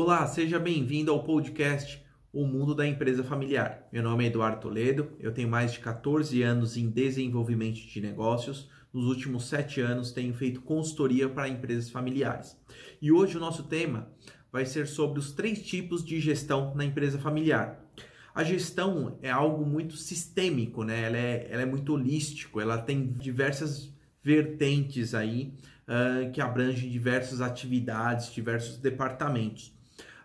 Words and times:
Olá, 0.00 0.24
seja 0.28 0.60
bem-vindo 0.60 1.10
ao 1.10 1.24
podcast 1.24 2.00
O 2.32 2.46
Mundo 2.46 2.72
da 2.72 2.86
Empresa 2.86 3.24
Familiar. 3.24 3.84
Meu 3.92 4.00
nome 4.00 4.22
é 4.22 4.28
Eduardo 4.28 4.60
Toledo, 4.60 5.10
eu 5.18 5.32
tenho 5.32 5.48
mais 5.48 5.72
de 5.72 5.80
14 5.80 6.40
anos 6.40 6.76
em 6.76 6.88
desenvolvimento 6.88 7.80
de 7.80 8.00
negócios. 8.00 8.70
Nos 8.92 9.06
últimos 9.06 9.48
7 9.48 9.80
anos 9.80 10.12
tenho 10.12 10.32
feito 10.32 10.62
consultoria 10.62 11.28
para 11.28 11.48
empresas 11.48 11.90
familiares. 11.90 12.56
E 13.02 13.10
hoje 13.10 13.36
o 13.36 13.40
nosso 13.40 13.64
tema 13.64 14.08
vai 14.52 14.64
ser 14.64 14.86
sobre 14.86 15.18
os 15.18 15.32
três 15.32 15.66
tipos 15.66 16.04
de 16.04 16.20
gestão 16.20 16.76
na 16.76 16.84
empresa 16.84 17.18
familiar. 17.18 17.84
A 18.32 18.44
gestão 18.44 19.18
é 19.20 19.32
algo 19.32 19.66
muito 19.66 19.96
sistêmico, 19.96 20.84
né? 20.84 21.06
ela, 21.06 21.16
é, 21.16 21.48
ela 21.50 21.62
é 21.62 21.66
muito 21.66 21.92
holístico, 21.92 22.60
ela 22.60 22.78
tem 22.78 23.04
diversas 23.04 23.92
vertentes 24.22 25.12
aí 25.12 25.54
uh, 25.88 26.30
que 26.30 26.40
abrangem 26.40 26.88
diversas 26.88 27.40
atividades, 27.40 28.32
diversos 28.32 28.76
departamentos. 28.78 29.76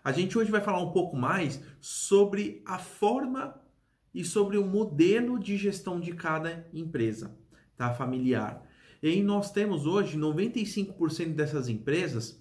A 0.04 0.12
gente 0.12 0.36
hoje 0.36 0.50
vai 0.50 0.60
falar 0.60 0.82
um 0.82 0.92
pouco 0.92 1.16
mais 1.16 1.62
sobre 1.80 2.62
a 2.66 2.78
forma 2.78 3.58
e 4.12 4.22
sobre 4.22 4.58
o 4.58 4.66
modelo 4.66 5.38
de 5.38 5.56
gestão 5.56 5.98
de 5.98 6.12
cada 6.12 6.68
empresa, 6.74 7.34
tá? 7.74 7.90
Familiar. 7.94 8.62
E 9.02 9.22
nós 9.22 9.50
temos 9.50 9.86
hoje 9.86 10.18
95% 10.18 11.34
dessas 11.34 11.70
empresas 11.70 12.38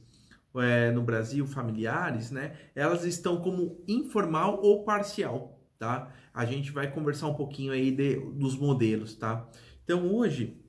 é, 0.55 0.91
no 0.91 1.01
Brasil, 1.01 1.47
familiares, 1.47 2.31
né? 2.31 2.53
Elas 2.75 3.05
estão 3.05 3.39
como 3.39 3.81
informal 3.87 4.59
ou 4.61 4.83
parcial, 4.83 5.57
tá? 5.79 6.13
A 6.33 6.43
gente 6.43 6.69
vai 6.69 6.91
conversar 6.91 7.27
um 7.27 7.33
pouquinho 7.33 7.71
aí 7.71 7.91
de, 7.91 8.17
dos 8.31 8.57
modelos, 8.57 9.15
tá? 9.15 9.49
Então 9.85 10.13
hoje, 10.13 10.61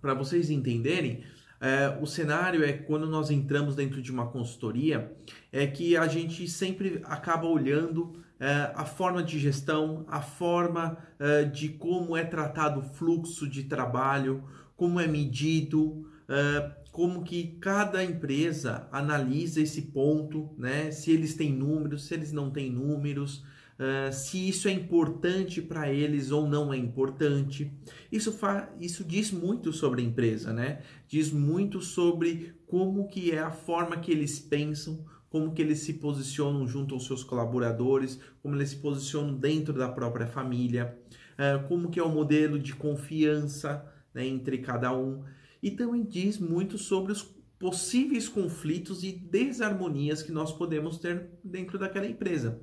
para 0.00 0.12
vocês 0.12 0.50
entenderem, 0.50 1.22
é, 1.60 1.98
o 2.00 2.06
cenário 2.06 2.64
é 2.64 2.72
quando 2.72 3.06
nós 3.06 3.30
entramos 3.30 3.76
dentro 3.76 4.00
de 4.00 4.10
uma 4.10 4.26
consultoria, 4.26 5.12
é 5.52 5.66
que 5.66 5.96
a 5.96 6.08
gente 6.08 6.48
sempre 6.48 7.02
acaba 7.04 7.46
olhando 7.46 8.14
é, 8.40 8.72
a 8.74 8.86
forma 8.86 9.22
de 9.22 9.38
gestão, 9.38 10.04
a 10.08 10.22
forma 10.22 10.96
é, 11.18 11.44
de 11.44 11.68
como 11.68 12.16
é 12.16 12.24
tratado 12.24 12.80
o 12.80 12.82
fluxo 12.82 13.46
de 13.46 13.64
trabalho, 13.64 14.42
como 14.74 14.98
é 14.98 15.06
medido, 15.06 16.10
é, 16.26 16.72
como 16.90 17.22
que 17.22 17.58
cada 17.60 18.02
empresa 18.02 18.88
analisa 18.90 19.60
esse 19.60 19.82
ponto, 19.82 20.50
né? 20.56 20.90
Se 20.90 21.10
eles 21.10 21.34
têm 21.34 21.52
números, 21.52 22.06
se 22.06 22.14
eles 22.14 22.32
não 22.32 22.50
têm 22.50 22.70
números, 22.70 23.44
uh, 23.80 24.12
se 24.12 24.48
isso 24.48 24.68
é 24.68 24.72
importante 24.72 25.62
para 25.62 25.90
eles 25.90 26.30
ou 26.30 26.46
não 26.46 26.72
é 26.72 26.76
importante. 26.76 27.72
Isso, 28.12 28.38
isso 28.78 29.02
diz 29.02 29.32
muito 29.32 29.72
sobre 29.72 30.02
a 30.02 30.04
empresa, 30.04 30.52
né? 30.52 30.82
Diz 31.08 31.32
muito 31.32 31.80
sobre 31.80 32.54
como 32.66 33.08
que 33.08 33.32
é 33.32 33.40
a 33.40 33.50
forma 33.50 33.96
que 33.96 34.12
eles 34.12 34.38
pensam, 34.38 35.04
como 35.30 35.52
que 35.52 35.62
eles 35.62 35.80
se 35.80 35.94
posicionam 35.94 36.66
junto 36.68 36.94
aos 36.94 37.06
seus 37.06 37.24
colaboradores, 37.24 38.20
como 38.42 38.54
eles 38.54 38.70
se 38.70 38.76
posicionam 38.76 39.34
dentro 39.34 39.72
da 39.72 39.88
própria 39.88 40.26
família, 40.26 40.98
uh, 41.34 41.66
como 41.66 41.90
que 41.90 41.98
é 41.98 42.02
o 42.02 42.10
modelo 42.10 42.58
de 42.58 42.74
confiança 42.74 43.84
né, 44.12 44.26
entre 44.26 44.58
cada 44.58 44.94
um. 44.94 45.24
E 45.62 45.70
também 45.70 46.04
diz 46.04 46.38
muito 46.38 46.76
sobre 46.78 47.12
os 47.12 47.22
possíveis 47.58 48.26
conflitos 48.26 49.04
e 49.04 49.12
desarmonias 49.12 50.22
que 50.22 50.32
nós 50.32 50.50
podemos 50.50 50.98
ter 50.98 51.28
dentro 51.44 51.78
daquela 51.78 52.06
empresa. 52.06 52.58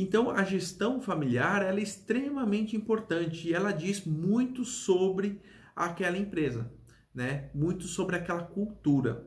Então, 0.00 0.30
a 0.30 0.42
gestão 0.42 1.02
familiar 1.02 1.60
ela 1.60 1.78
é 1.78 1.82
extremamente 1.82 2.74
importante 2.74 3.48
e 3.48 3.52
ela 3.52 3.72
diz 3.72 4.06
muito 4.06 4.64
sobre 4.64 5.38
aquela 5.76 6.16
empresa, 6.16 6.72
né? 7.14 7.50
Muito 7.54 7.84
sobre 7.84 8.16
aquela 8.16 8.42
cultura. 8.42 9.26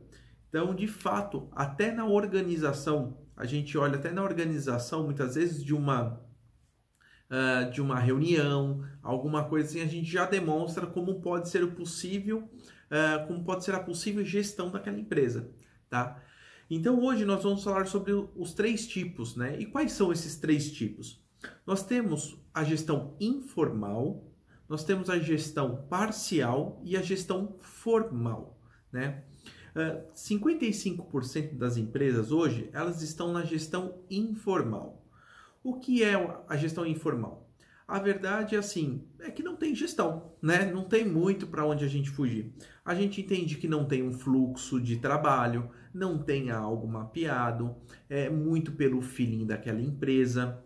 Então, 0.49 0.73
de 0.73 0.87
fato, 0.87 1.47
até 1.51 1.91
na 1.91 2.05
organização, 2.05 3.15
a 3.37 3.45
gente 3.45 3.77
olha 3.77 3.97
até 3.97 4.11
na 4.11 4.23
organização, 4.23 5.03
muitas 5.03 5.35
vezes 5.35 5.63
de 5.63 5.75
uma 5.75 6.19
uh, 7.29 7.69
de 7.69 7.79
uma 7.79 7.99
reunião, 7.99 8.83
alguma 9.03 9.43
coisa 9.43 9.69
assim, 9.69 9.81
a 9.81 9.85
gente 9.85 10.09
já 10.09 10.25
demonstra 10.25 10.87
como 10.87 11.21
pode 11.21 11.47
ser 11.47 11.63
o 11.63 11.73
possível, 11.73 12.49
uh, 12.89 13.27
como 13.27 13.43
pode 13.43 13.63
ser 13.63 13.75
a 13.75 13.79
possível 13.79 14.25
gestão 14.25 14.71
daquela 14.71 14.97
empresa, 14.97 15.47
tá? 15.91 16.19
Então 16.69 17.03
hoje 17.03 17.25
nós 17.25 17.43
vamos 17.43 17.63
falar 17.63 17.85
sobre 17.85 18.11
os 18.35 18.53
três 18.53 18.87
tipos, 18.87 19.35
né? 19.35 19.59
E 19.59 19.65
quais 19.65 19.91
são 19.91 20.11
esses 20.11 20.35
três 20.35 20.71
tipos? 20.71 21.23
Nós 21.65 21.83
temos 21.83 22.37
a 22.53 22.63
gestão 22.63 23.15
informal, 23.19 24.23
nós 24.67 24.83
temos 24.83 25.09
a 25.09 25.19
gestão 25.19 25.85
parcial 25.87 26.81
e 26.83 26.97
a 26.97 27.01
gestão 27.01 27.55
formal, 27.59 28.59
né? 28.91 29.23
Uh, 29.75 29.79
ah, 29.79 30.13
55% 30.15 31.57
das 31.57 31.75
empresas 31.75 32.31
hoje 32.31 32.69
elas 32.73 33.01
estão 33.01 33.31
na 33.31 33.43
gestão 33.43 33.99
informal. 34.09 35.05
O 35.63 35.79
que 35.79 36.03
é 36.03 36.13
a 36.47 36.55
gestão 36.55 36.85
informal? 36.85 37.45
A 37.87 37.99
verdade 37.99 38.55
é 38.55 38.57
assim, 38.57 39.03
é 39.19 39.29
que 39.29 39.43
não 39.43 39.55
tem 39.55 39.75
gestão, 39.75 40.33
né? 40.41 40.71
Não 40.71 40.85
tem 40.85 41.05
muito 41.05 41.45
para 41.45 41.65
onde 41.65 41.85
a 41.85 41.87
gente 41.87 42.09
fugir. 42.09 42.51
A 42.83 42.95
gente 42.95 43.21
entende 43.21 43.57
que 43.57 43.67
não 43.67 43.85
tem 43.85 44.01
um 44.01 44.11
fluxo 44.11 44.81
de 44.81 44.97
trabalho, 44.97 45.69
não 45.95 46.17
tem 46.17 46.51
algo 46.51 46.87
mapeado, 46.87 47.75
é 48.09 48.29
muito 48.29 48.73
pelo 48.73 49.01
feeling 49.01 49.45
daquela 49.45 49.81
empresa. 49.81 50.61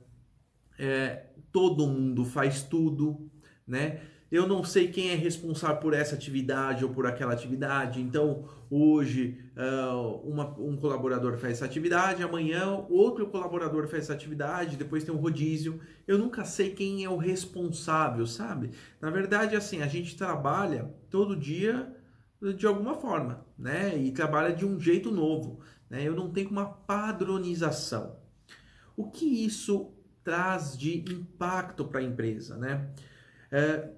É, 0.77 1.27
todo 1.51 1.87
mundo 1.87 2.25
faz 2.25 2.63
tudo, 2.63 3.29
né? 3.67 4.01
eu 4.31 4.47
não 4.47 4.63
sei 4.63 4.89
quem 4.89 5.09
é 5.09 5.15
responsável 5.15 5.77
por 5.77 5.93
essa 5.93 6.13
atividade 6.13 6.85
ou 6.85 6.91
por 6.91 7.07
aquela 7.07 7.33
atividade. 7.33 7.99
Então, 7.99 8.45
hoje, 8.69 9.39
uh, 9.57 10.17
uma, 10.29 10.55
um 10.59 10.77
colaborador 10.77 11.37
faz 11.37 11.53
essa 11.53 11.65
atividade, 11.65 12.21
amanhã 12.21 12.85
outro 12.89 13.27
colaborador 13.27 13.87
faz 13.87 14.03
essa 14.03 14.13
atividade, 14.13 14.77
depois 14.77 15.03
tem 15.03 15.13
um 15.13 15.17
rodízio. 15.17 15.79
Eu 16.07 16.17
nunca 16.19 16.43
sei 16.43 16.71
quem 16.71 17.03
é 17.03 17.09
o 17.09 17.17
responsável, 17.17 18.27
sabe? 18.27 18.69
Na 19.01 19.09
verdade, 19.09 19.55
assim, 19.55 19.81
a 19.81 19.87
gente 19.87 20.15
trabalha 20.15 20.93
todo 21.09 21.35
dia 21.35 21.91
de 22.55 22.65
alguma 22.65 22.95
forma, 22.95 23.45
né? 23.57 23.97
E 23.97 24.11
trabalha 24.11 24.55
de 24.55 24.65
um 24.65 24.79
jeito 24.79 25.11
novo, 25.11 25.59
né? 25.89 26.03
Eu 26.03 26.15
não 26.15 26.31
tenho 26.31 26.49
uma 26.49 26.65
padronização. 26.65 28.17
O 28.95 29.09
que 29.09 29.25
isso 29.25 29.93
traz 30.23 30.77
de 30.77 30.99
impacto 31.11 31.85
para 31.85 31.99
a 31.99 32.03
empresa, 32.03 32.57
né? 32.57 32.93
É, 33.51 33.89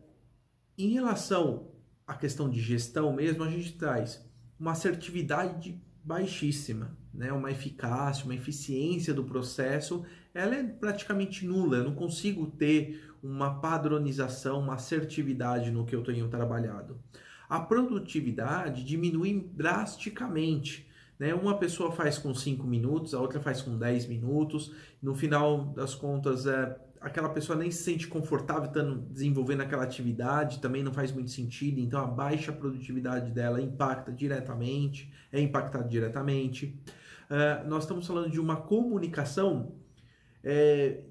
em 0.77 0.89
relação 0.89 1.71
à 2.07 2.13
questão 2.15 2.49
de 2.49 2.59
gestão 2.59 3.13
mesmo, 3.13 3.43
a 3.43 3.49
gente 3.49 3.73
traz 3.73 4.25
uma 4.59 4.71
assertividade 4.71 5.79
baixíssima, 6.03 6.97
né? 7.13 7.31
uma 7.31 7.51
eficácia, 7.51 8.25
uma 8.25 8.35
eficiência 8.35 9.13
do 9.13 9.23
processo, 9.23 10.03
ela 10.33 10.55
é 10.55 10.63
praticamente 10.63 11.45
nula. 11.45 11.77
Eu 11.77 11.83
não 11.83 11.95
consigo 11.95 12.47
ter 12.47 13.11
uma 13.21 13.59
padronização, 13.59 14.59
uma 14.59 14.75
assertividade 14.75 15.71
no 15.71 15.85
que 15.85 15.95
eu 15.95 16.03
tenho 16.03 16.27
trabalhado. 16.27 16.99
A 17.51 17.59
produtividade 17.59 18.81
diminui 18.81 19.45
drasticamente. 19.53 20.87
Né? 21.19 21.33
Uma 21.33 21.57
pessoa 21.57 21.91
faz 21.91 22.17
com 22.17 22.33
5 22.33 22.65
minutos, 22.65 23.13
a 23.13 23.19
outra 23.19 23.41
faz 23.41 23.61
com 23.61 23.77
10 23.77 24.07
minutos. 24.07 24.73
No 25.01 25.13
final 25.13 25.65
das 25.65 25.93
contas, 25.93 26.47
é, 26.47 26.79
aquela 27.01 27.27
pessoa 27.27 27.59
nem 27.59 27.69
se 27.69 27.83
sente 27.83 28.07
confortável 28.07 28.67
estando 28.69 29.01
desenvolvendo 29.01 29.59
aquela 29.59 29.83
atividade, 29.83 30.61
também 30.61 30.81
não 30.81 30.93
faz 30.93 31.11
muito 31.11 31.29
sentido, 31.29 31.81
então 31.81 31.99
a 31.99 32.07
baixa 32.07 32.53
produtividade 32.53 33.31
dela 33.31 33.61
impacta 33.61 34.13
diretamente, 34.13 35.11
é 35.29 35.41
impactada 35.41 35.89
diretamente. 35.89 36.79
Uh, 37.29 37.67
nós 37.67 37.83
estamos 37.83 38.07
falando 38.07 38.31
de 38.31 38.39
uma 38.39 38.55
comunicação 38.55 39.75
é, 40.41 41.03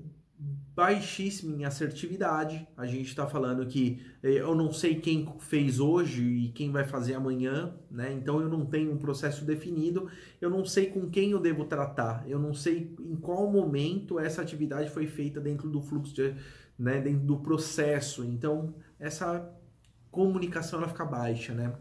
baixíssima 0.80 1.54
em 1.54 1.64
assertividade. 1.66 2.66
A 2.74 2.86
gente 2.86 3.08
está 3.08 3.26
falando 3.26 3.66
que 3.66 4.00
eh, 4.22 4.40
eu 4.40 4.54
não 4.54 4.72
sei 4.72 4.94
quem 4.94 5.30
fez 5.38 5.78
hoje 5.78 6.22
e 6.22 6.48
quem 6.52 6.72
vai 6.72 6.84
fazer 6.84 7.12
amanhã, 7.12 7.74
né? 7.90 8.10
Então 8.14 8.40
eu 8.40 8.48
não 8.48 8.64
tenho 8.64 8.90
um 8.90 8.96
processo 8.96 9.44
definido, 9.44 10.08
eu 10.40 10.48
não 10.48 10.64
sei 10.64 10.86
com 10.86 11.10
quem 11.10 11.32
eu 11.32 11.38
devo 11.38 11.66
tratar, 11.66 12.24
eu 12.26 12.38
não 12.38 12.54
sei 12.54 12.96
em 12.98 13.16
qual 13.16 13.52
momento 13.52 14.18
essa 14.18 14.40
atividade 14.40 14.88
foi 14.88 15.06
feita 15.06 15.38
dentro 15.38 15.68
do 15.68 15.82
fluxo, 15.82 16.14
de, 16.14 16.34
né? 16.78 16.98
Dentro 16.98 17.26
do 17.26 17.38
processo. 17.40 18.24
Então 18.24 18.74
essa 18.98 19.54
comunicação 20.10 20.78
ela 20.78 20.88
fica 20.88 21.04
baixa, 21.04 21.52
né? 21.52 21.74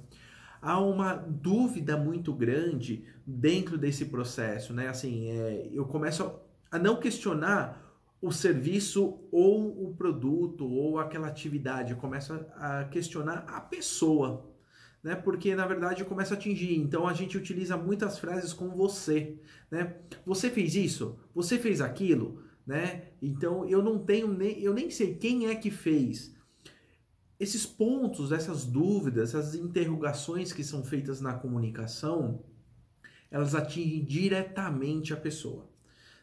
Há 0.62 0.77
uma 0.77 1.15
dúvida 1.15 1.95
muito 1.95 2.33
grande 2.33 3.06
dentro 3.25 3.77
desse 3.77 4.07
processo, 4.07 4.74
né? 4.74 4.89
Assim, 4.89 5.29
é, 5.29 5.69
eu 5.71 5.85
começo 5.85 6.29
a 6.69 6.77
não 6.77 6.97
questionar 6.97 7.88
o 8.21 8.31
serviço 8.31 9.19
ou 9.31 9.88
o 9.88 9.95
produto 9.95 10.68
ou 10.68 11.00
aquela 11.00 11.27
atividade, 11.27 11.95
começa 11.95 12.48
a 12.56 12.83
questionar 12.86 13.45
a 13.48 13.62
pessoa, 13.62 14.54
né? 15.01 15.16
Porque 15.16 15.56
na 15.56 15.66
verdade 15.66 16.04
começa 16.04 16.33
a 16.33 16.38
atingir. 16.38 16.75
Então 16.75 17.07
a 17.07 17.13
gente 17.13 17.38
utiliza 17.38 17.77
muitas 17.77 18.19
frases 18.19 18.51
com 18.51 18.69
você, 18.69 19.39
né? 19.71 19.95
Você 20.25 20.50
fez 20.50 20.75
isso, 20.75 21.18
você 21.33 21.57
fez 21.57 21.80
aquilo, 21.80 22.44
né? 22.68 23.10
Então 23.21 23.68
eu 23.68 23.81
não 23.81 24.00
tenho 24.00 24.27
nem 24.27 24.60
eu 24.60 24.74
nem 24.74 24.89
sei 24.89 25.15
quem 25.15 25.48
é 25.48 25.56
que 25.56 25.72
fez. 25.72 26.36
Esses 27.39 27.65
pontos, 27.65 28.33
essas 28.33 28.65
dúvidas, 28.65 29.30
essas 29.30 29.56
interrogações 29.56 30.51
que 30.51 30.62
são 30.62 30.83
feitas 30.83 31.22
na 31.22 31.33
comunicação, 31.36 32.44
elas 33.31 33.56
atingem 33.56 34.04
diretamente 34.04 35.13
a 35.13 35.18
pessoa. 35.18 35.69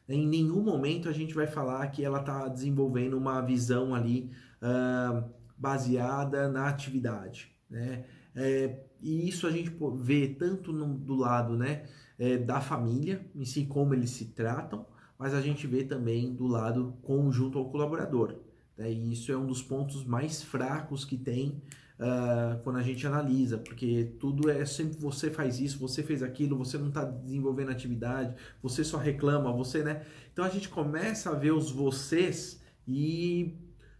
Em 0.09 0.27
nenhum 0.27 0.63
momento 0.63 1.09
a 1.09 1.13
gente 1.13 1.35
vai 1.35 1.47
falar 1.47 1.87
que 1.89 2.05
ela 2.05 2.21
está 2.21 2.49
desenvolvendo 2.49 3.17
uma 3.17 3.41
visão 3.41 3.95
ali 3.95 4.31
uh, 4.63 5.29
baseada 5.57 6.49
na 6.49 6.69
atividade, 6.69 7.51
né? 7.69 8.05
É, 8.35 8.85
e 9.01 9.27
isso 9.27 9.47
a 9.47 9.51
gente 9.51 9.75
vê 9.97 10.29
tanto 10.29 10.73
no, 10.73 10.95
do 10.95 11.15
lado 11.15 11.57
né, 11.57 11.85
é, 12.19 12.37
da 12.37 12.61
família, 12.61 13.27
em 13.35 13.45
si 13.47 13.65
como 13.65 13.95
eles 13.95 14.11
se 14.11 14.27
tratam, 14.27 14.87
mas 15.19 15.33
a 15.33 15.41
gente 15.41 15.67
vê 15.67 15.85
também 15.85 16.35
do 16.35 16.47
lado 16.47 16.99
conjunto 17.03 17.59
ao 17.59 17.71
colaborador. 17.71 18.37
Né? 18.77 18.93
E 18.93 19.13
isso 19.13 19.33
é 19.33 19.37
um 19.37 19.47
dos 19.47 19.63
pontos 19.63 20.05
mais 20.05 20.43
fracos 20.43 21.05
que 21.05 21.17
tem 21.17 21.63
uh, 21.99 22.61
quando 22.63 22.77
a 22.77 22.83
gente 22.83 23.07
analisa, 23.07 23.59
porque 23.59 24.13
tudo 24.19 24.51
é 24.51 24.65
sempre 24.65 24.99
você 24.99 25.31
faz 25.31 25.61
isso, 25.61 25.79
você 25.79 26.03
fez 26.03 26.23
aquilo, 26.23 26.57
você 26.57 26.79
não 26.79 26.89
está 26.89 27.05
desenvolvendo 27.05 27.71
atividade, 27.71 28.35
você 28.63 28.85
só 28.85 28.97
reclama, 28.97 29.53
você, 29.53 29.83
né? 29.83 30.03
Então 30.33 30.45
a 30.45 30.49
gente 30.49 30.69
começa 30.69 31.31
a 31.31 31.35
ver 31.35 31.53
os 31.53 31.71
vocês 31.71 32.63
e 32.87 33.55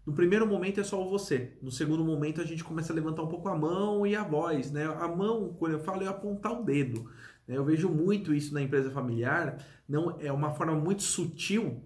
no 0.05 0.13
primeiro 0.13 0.47
momento 0.47 0.81
é 0.81 0.85
só 0.85 1.05
o 1.05 1.11
você. 1.11 1.57
No 1.61 1.71
segundo 1.71 2.05
momento 2.05 2.41
a 2.41 2.45
gente 2.45 2.63
começa 2.63 2.93
a 2.93 2.97
levantar 2.97 3.23
um 3.23 3.29
pouco 3.29 3.49
a 3.49 3.57
mão 3.57 4.07
e 4.07 4.15
a 4.15 4.23
voz, 4.23 4.71
né? 4.71 4.85
A 4.85 5.09
mão, 5.09 5.55
quando 5.59 5.73
eu 5.73 5.81
falo, 5.81 6.03
é 6.03 6.07
apontar 6.07 6.53
o 6.53 6.65
dedo. 6.65 7.11
Né? 7.47 7.57
Eu 7.57 7.65
vejo 7.65 7.89
muito 7.89 8.33
isso 8.33 8.55
na 8.55 8.63
empresa 8.63 8.91
familiar. 8.91 9.59
Não 9.89 10.17
é 10.21 10.31
uma 10.31 10.53
forma 10.53 10.75
muito 10.75 11.03
sutil 11.03 11.83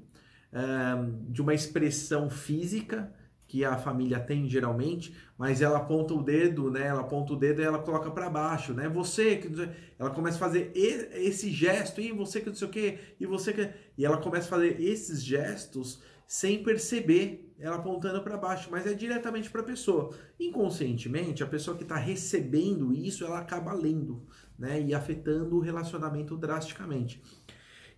um, 0.53 1.33
de 1.33 1.41
uma 1.41 1.55
expressão 1.55 2.29
física 2.29 3.11
que 3.51 3.65
a 3.65 3.77
família 3.77 4.21
tem 4.21 4.49
geralmente, 4.49 5.13
mas 5.37 5.61
ela 5.61 5.79
aponta 5.79 6.15
o 6.15 6.23
dedo, 6.23 6.71
né? 6.71 6.87
Ela 6.87 7.01
aponta 7.01 7.33
o 7.33 7.37
dedo 7.37 7.61
e 7.61 7.65
ela 7.65 7.81
coloca 7.81 8.09
para 8.09 8.31
baixo, 8.31 8.73
né? 8.73 8.89
Você 8.89 9.39
que 9.39 9.51
ela 9.99 10.11
começa 10.11 10.37
a 10.37 10.39
fazer 10.39 10.71
esse 10.73 11.51
gesto 11.51 12.01
e 12.01 12.13
você 12.13 12.41
que 12.41 12.47
não 12.47 12.55
sei 12.55 12.69
o 12.69 12.71
quê, 12.71 12.99
e 13.19 13.27
você 13.27 13.53
que 13.53 13.69
e 13.99 14.05
ela 14.05 14.19
começa 14.19 14.47
a 14.47 14.51
fazer 14.51 14.81
esses 14.81 15.21
gestos 15.21 16.01
sem 16.29 16.63
perceber 16.63 17.53
ela 17.59 17.75
apontando 17.75 18.23
para 18.23 18.37
baixo, 18.37 18.69
mas 18.71 18.87
é 18.87 18.95
diretamente 18.95 19.51
para 19.51 19.63
a 19.63 19.65
pessoa. 19.65 20.15
Inconscientemente, 20.39 21.43
a 21.43 21.47
pessoa 21.47 21.77
que 21.77 21.83
está 21.83 21.97
recebendo 21.97 22.93
isso, 22.93 23.25
ela 23.25 23.41
acaba 23.41 23.73
lendo, 23.73 24.23
né, 24.57 24.81
e 24.81 24.95
afetando 24.95 25.57
o 25.57 25.61
relacionamento 25.61 26.37
drasticamente. 26.37 27.21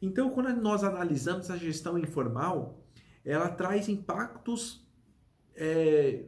Então, 0.01 0.31
quando 0.31 0.49
nós 0.63 0.83
analisamos 0.83 1.51
a 1.51 1.59
gestão 1.59 1.99
informal, 1.99 2.83
ela 3.23 3.51
traz 3.51 3.87
impactos 3.87 4.82
é, 5.57 6.25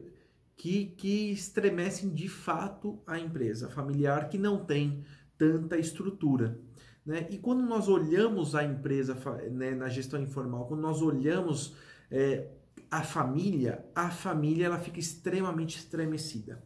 que, 0.55 0.85
que 0.97 1.31
estremecem 1.31 2.09
de 2.09 2.27
fato 2.27 3.01
a 3.05 3.19
empresa 3.19 3.69
familiar 3.69 4.29
que 4.29 4.37
não 4.37 4.63
tem 4.63 5.03
tanta 5.37 5.77
estrutura. 5.77 6.59
Né? 7.05 7.27
E 7.29 7.37
quando 7.37 7.63
nós 7.63 7.87
olhamos 7.87 8.55
a 8.55 8.63
empresa 8.63 9.15
né, 9.51 9.71
na 9.71 9.89
gestão 9.89 10.21
informal, 10.21 10.65
quando 10.65 10.81
nós 10.81 11.01
olhamos 11.01 11.75
é, 12.09 12.47
a 12.89 13.03
família, 13.03 13.85
a 13.93 14.09
família 14.09 14.65
ela 14.65 14.79
fica 14.79 14.99
extremamente 14.99 15.77
estremecida. 15.77 16.63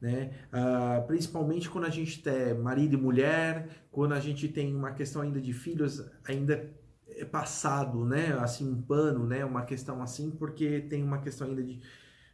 Né? 0.00 0.32
Ah, 0.50 1.04
principalmente 1.06 1.70
quando 1.70 1.84
a 1.84 1.90
gente 1.90 2.20
tem 2.20 2.54
marido 2.54 2.94
e 2.94 3.00
mulher, 3.00 3.68
quando 3.92 4.12
a 4.12 4.20
gente 4.20 4.48
tem 4.48 4.74
uma 4.74 4.90
questão 4.90 5.22
ainda 5.22 5.40
de 5.40 5.52
filhos, 5.52 6.04
ainda 6.24 6.68
é 7.18 7.24
passado, 7.24 8.04
né? 8.04 8.36
Assim, 8.40 8.68
um 8.68 8.80
pano, 8.80 9.26
né? 9.26 9.44
Uma 9.44 9.62
questão 9.62 10.02
assim, 10.02 10.30
porque 10.30 10.80
tem 10.80 11.02
uma 11.02 11.18
questão 11.18 11.48
ainda 11.48 11.62
de, 11.62 11.80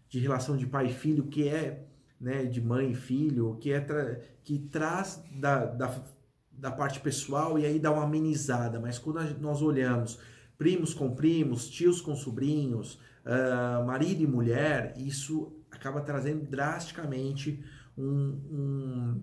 de 0.08 0.18
relação 0.18 0.56
de 0.56 0.66
pai 0.66 0.86
e 0.86 0.94
filho 0.94 1.26
que 1.26 1.48
é, 1.48 1.86
né? 2.20 2.44
De 2.44 2.60
mãe 2.60 2.92
e 2.92 2.94
filho, 2.94 3.56
que 3.60 3.72
é 3.72 3.80
tra 3.80 4.20
que 4.42 4.58
traz 4.58 5.22
da, 5.32 5.66
da, 5.66 6.02
da 6.50 6.70
parte 6.70 7.00
pessoal 7.00 7.58
e 7.58 7.66
aí 7.66 7.78
dá 7.78 7.90
uma 7.90 8.04
amenizada. 8.04 8.80
Mas 8.80 8.98
quando 8.98 9.20
nós 9.40 9.62
olhamos 9.62 10.18
primos 10.56 10.92
com 10.92 11.14
primos, 11.14 11.68
tios 11.68 12.00
com 12.00 12.16
sobrinhos, 12.16 12.98
uh, 13.24 13.86
marido 13.86 14.22
e 14.22 14.26
mulher, 14.26 14.94
isso 14.96 15.52
acaba 15.70 16.00
trazendo 16.00 16.44
drasticamente 16.44 17.62
um, 17.96 18.40
um, 18.50 19.22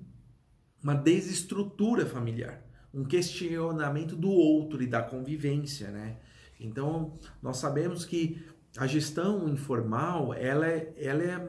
uma 0.81 0.95
desestrutura 0.95 2.05
familiar, 2.05 2.64
um 2.95 3.03
questionamento 3.03 4.15
do 4.15 4.29
outro 4.31 4.81
e 4.81 4.87
da 4.87 5.03
convivência, 5.03 5.91
né? 5.91 6.17
Então, 6.59 7.19
nós 7.43 7.57
sabemos 7.57 8.05
que 8.05 8.41
a 8.77 8.87
gestão 8.87 9.47
informal, 9.49 10.33
ela 10.33 10.67
é, 10.67 10.93
ela 10.97 11.23
é, 11.23 11.47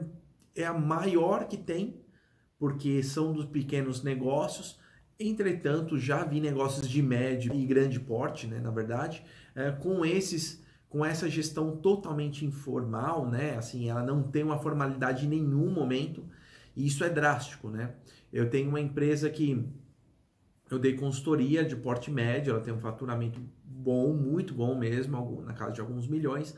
é 0.55 0.65
a 0.65 0.73
maior 0.73 1.47
que 1.47 1.57
tem, 1.57 2.01
porque 2.59 3.01
são 3.01 3.33
dos 3.33 3.45
pequenos 3.45 4.03
negócios, 4.03 4.79
Entretanto, 5.19 5.97
já 5.97 6.23
vi 6.23 6.39
negócios 6.39 6.87
de 6.87 7.01
médio 7.01 7.51
e 7.53 7.65
grande 7.65 7.99
porte, 7.99 8.45
né, 8.45 8.59
na 8.59 8.69
verdade, 8.69 9.23
é, 9.55 9.71
com 9.71 10.05
esses 10.05 10.65
com 10.89 11.05
essa 11.05 11.29
gestão 11.29 11.75
totalmente 11.75 12.45
informal, 12.45 13.29
né? 13.29 13.57
Assim, 13.57 13.89
ela 13.89 14.01
não 14.01 14.23
tem 14.23 14.41
uma 14.41 14.57
formalidade 14.57 15.25
em 15.25 15.29
nenhum 15.29 15.69
momento, 15.69 16.23
e 16.73 16.87
isso 16.87 17.03
é 17.03 17.09
drástico, 17.09 17.69
né? 17.69 17.95
Eu 18.31 18.49
tenho 18.49 18.69
uma 18.69 18.79
empresa 18.79 19.29
que 19.29 19.67
eu 20.69 20.77
dei 20.77 20.93
consultoria 20.93 21.63
de 21.63 21.75
porte 21.75 22.11
médio, 22.11 22.51
ela 22.51 22.61
tem 22.61 22.73
um 22.73 22.79
faturamento 22.79 23.39
bom, 23.63 24.13
muito 24.13 24.53
bom 24.53 24.77
mesmo, 24.77 25.41
na 25.45 25.53
casa 25.53 25.73
de 25.73 25.81
alguns 25.81 26.07
milhões. 26.07 26.55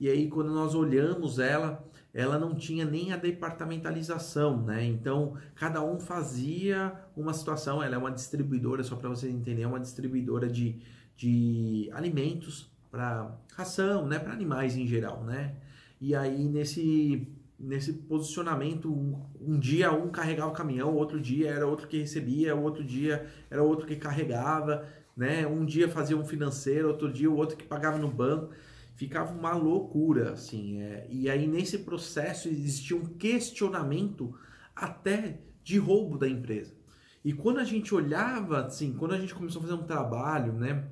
E 0.00 0.08
aí, 0.08 0.28
quando 0.28 0.52
nós 0.52 0.74
olhamos 0.74 1.38
ela, 1.38 1.84
ela 2.12 2.38
não 2.38 2.54
tinha 2.54 2.84
nem 2.84 3.12
a 3.12 3.16
departamentalização, 3.16 4.60
né? 4.60 4.84
Então, 4.84 5.36
cada 5.54 5.82
um 5.82 6.00
fazia 6.00 6.92
uma 7.16 7.32
situação. 7.32 7.82
Ela 7.82 7.94
é 7.94 7.98
uma 7.98 8.10
distribuidora, 8.10 8.82
só 8.82 8.96
para 8.96 9.08
vocês 9.08 9.32
entenderem, 9.32 9.64
é 9.64 9.66
uma 9.68 9.80
distribuidora 9.80 10.48
de, 10.48 10.80
de 11.16 11.88
alimentos 11.92 12.70
para 12.90 13.32
ração, 13.54 14.06
né? 14.06 14.18
Para 14.18 14.32
animais 14.32 14.76
em 14.76 14.86
geral, 14.86 15.22
né? 15.22 15.54
E 16.00 16.14
aí, 16.16 16.48
nesse, 16.48 17.28
nesse 17.62 17.92
posicionamento, 17.92 18.92
um, 19.40 19.58
dia 19.58 19.92
um 19.92 20.10
carregava 20.10 20.50
o 20.50 20.54
caminhão, 20.54 20.94
outro 20.94 21.20
dia 21.20 21.50
era 21.50 21.66
outro 21.66 21.86
que 21.86 21.98
recebia, 21.98 22.54
outro 22.56 22.82
dia 22.82 23.26
era 23.48 23.62
outro 23.62 23.86
que 23.86 23.94
carregava, 23.96 24.84
né? 25.16 25.46
Um 25.46 25.64
dia 25.64 25.88
fazia 25.88 26.16
um 26.16 26.24
financeiro, 26.24 26.88
outro 26.88 27.10
dia 27.12 27.30
o 27.30 27.36
outro 27.36 27.56
que 27.56 27.64
pagava 27.64 27.98
no 27.98 28.10
banco 28.10 28.52
ficava 28.94 29.32
uma 29.32 29.54
loucura, 29.54 30.32
assim. 30.32 30.80
É, 30.80 31.06
e 31.08 31.30
aí 31.30 31.46
nesse 31.46 31.78
processo 31.78 32.48
existia 32.48 32.96
um 32.96 33.04
questionamento 33.04 34.34
até 34.74 35.38
de 35.62 35.78
roubo 35.78 36.18
da 36.18 36.28
empresa. 36.28 36.74
E 37.24 37.32
quando 37.32 37.60
a 37.60 37.64
gente 37.64 37.94
olhava, 37.94 38.66
assim, 38.66 38.92
quando 38.92 39.14
a 39.14 39.18
gente 39.18 39.34
começou 39.34 39.60
a 39.60 39.62
fazer 39.62 39.74
um 39.74 39.84
trabalho, 39.84 40.52
né, 40.52 40.84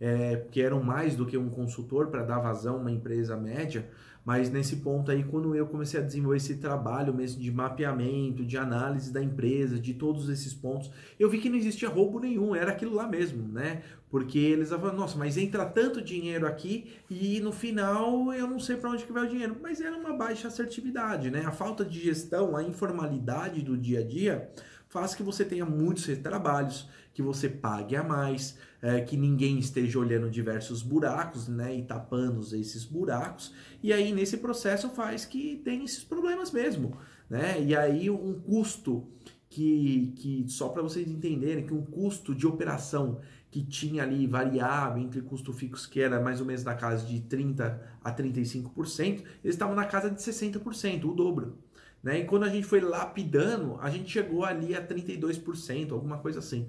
é, 0.00 0.46
que 0.50 0.60
eram 0.60 0.82
mais 0.82 1.14
do 1.14 1.26
que 1.26 1.36
um 1.36 1.50
consultor 1.50 2.08
para 2.08 2.22
dar 2.22 2.38
vazão 2.38 2.76
a 2.76 2.78
uma 2.78 2.90
empresa 2.90 3.36
média, 3.36 3.88
mas 4.24 4.50
nesse 4.50 4.76
ponto 4.76 5.10
aí, 5.10 5.22
quando 5.22 5.54
eu 5.54 5.66
comecei 5.66 6.00
a 6.00 6.02
desenvolver 6.02 6.38
esse 6.38 6.56
trabalho 6.56 7.12
mesmo 7.12 7.42
de 7.42 7.52
mapeamento, 7.52 8.44
de 8.44 8.56
análise 8.56 9.12
da 9.12 9.22
empresa, 9.22 9.78
de 9.78 9.92
todos 9.92 10.28
esses 10.30 10.54
pontos, 10.54 10.90
eu 11.18 11.28
vi 11.28 11.38
que 11.38 11.50
não 11.50 11.56
existia 11.56 11.88
roubo 11.88 12.18
nenhum, 12.18 12.54
era 12.54 12.72
aquilo 12.72 12.94
lá 12.94 13.06
mesmo, 13.06 13.46
né? 13.46 13.82
Porque 14.10 14.38
eles 14.38 14.70
falavam, 14.70 14.94
nossa, 14.94 15.18
mas 15.18 15.36
entra 15.36 15.66
tanto 15.66 16.00
dinheiro 16.00 16.46
aqui 16.46 16.86
e 17.10 17.40
no 17.40 17.52
final 17.52 18.32
eu 18.32 18.46
não 18.46 18.60
sei 18.60 18.76
para 18.76 18.90
onde 18.90 19.04
que 19.04 19.12
vai 19.12 19.26
o 19.26 19.28
dinheiro. 19.28 19.56
Mas 19.60 19.80
era 19.80 19.96
uma 19.96 20.12
baixa 20.12 20.48
assertividade, 20.48 21.30
né? 21.30 21.42
A 21.44 21.50
falta 21.50 21.84
de 21.84 22.00
gestão, 22.00 22.56
a 22.56 22.62
informalidade 22.62 23.60
do 23.60 23.76
dia 23.76 24.00
a 24.00 24.04
dia 24.04 24.48
faz 24.94 25.12
que 25.12 25.24
você 25.24 25.44
tenha 25.44 25.66
muitos 25.66 26.04
retrabalhos, 26.06 26.88
que 27.12 27.20
você 27.20 27.48
pague 27.48 27.96
a 27.96 28.04
mais, 28.04 28.56
é, 28.80 29.00
que 29.00 29.16
ninguém 29.16 29.58
esteja 29.58 29.98
olhando 29.98 30.30
diversos 30.30 30.82
buracos, 30.82 31.48
né, 31.48 31.74
e 31.74 31.82
tapando 31.82 32.40
esses 32.54 32.84
buracos, 32.84 33.52
e 33.82 33.92
aí 33.92 34.12
nesse 34.12 34.36
processo 34.36 34.88
faz 34.88 35.24
que 35.24 35.60
tem 35.64 35.82
esses 35.82 36.04
problemas 36.04 36.52
mesmo, 36.52 36.96
né, 37.28 37.60
e 37.60 37.74
aí 37.74 38.08
um 38.08 38.34
custo 38.34 39.08
que, 39.48 40.12
que 40.14 40.44
só 40.46 40.68
para 40.68 40.82
vocês 40.82 41.10
entenderem, 41.10 41.66
que 41.66 41.74
um 41.74 41.84
custo 41.84 42.32
de 42.32 42.46
operação 42.46 43.20
que 43.50 43.64
tinha 43.64 44.04
ali 44.04 44.28
variável 44.28 45.02
entre 45.02 45.20
custo 45.22 45.52
fixo, 45.52 45.90
que 45.90 46.00
era 46.00 46.20
mais 46.20 46.38
ou 46.40 46.46
menos 46.46 46.62
na 46.62 46.76
casa 46.76 47.04
de 47.04 47.20
30% 47.20 47.80
a 48.02 48.12
35%, 48.12 49.24
eles 49.42 49.56
estavam 49.56 49.74
na 49.74 49.86
casa 49.86 50.08
de 50.08 50.20
60%, 50.20 51.04
o 51.04 51.14
dobro. 51.14 51.58
Né? 52.04 52.20
E 52.20 52.24
quando 52.24 52.44
a 52.44 52.48
gente 52.48 52.66
foi 52.66 52.80
lapidando, 52.80 53.78
a 53.80 53.90
gente 53.90 54.08
chegou 54.08 54.44
ali 54.44 54.76
a 54.76 54.86
32%, 54.86 55.90
alguma 55.90 56.18
coisa 56.18 56.38
assim 56.38 56.68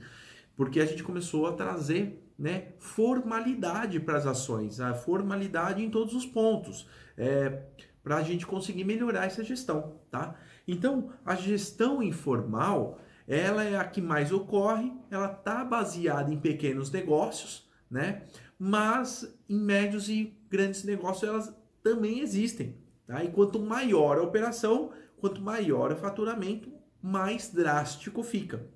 porque 0.56 0.80
a 0.80 0.86
gente 0.86 1.04
começou 1.04 1.48
a 1.48 1.54
trazer 1.54 2.24
né, 2.38 2.70
formalidade 2.80 4.00
para 4.00 4.18
as 4.18 4.26
ações, 4.26 4.80
a 4.80 4.94
formalidade 4.94 5.84
em 5.84 5.90
todos 5.90 6.14
os 6.14 6.26
pontos, 6.26 6.88
é, 7.18 7.64
para 8.04 8.18
a 8.18 8.24
gente 8.24 8.46
conseguir 8.46 8.84
melhorar 8.84 9.26
essa 9.26 9.44
gestão, 9.44 10.00
tá? 10.12 10.36
Então, 10.68 11.12
a 11.26 11.36
gestão 11.36 12.02
informal, 12.04 13.00
ela 13.28 13.64
é 13.64 13.78
a 13.78 13.84
que 13.84 14.02
mais 14.02 14.32
ocorre, 14.32 14.94
ela 15.10 15.32
está 15.32 15.64
baseada 15.64 16.32
em 16.32 16.40
pequenos 16.40 16.92
negócios, 16.92 17.70
né? 17.90 18.24
Mas 18.60 19.36
em 19.50 19.60
médios 19.60 20.08
e 20.08 20.38
grandes 20.50 20.84
negócios 20.84 21.28
elas 21.28 21.54
também 21.82 22.20
existem, 22.20 22.78
tá? 23.08 23.24
E 23.24 23.30
quanto 23.30 23.60
maior 23.60 24.18
a 24.18 24.24
operação, 24.24 24.92
quanto 25.26 25.42
maior 25.42 25.92
o 25.92 25.96
faturamento, 25.96 26.70
mais 27.02 27.50
drástico 27.52 28.22
fica 28.22 28.68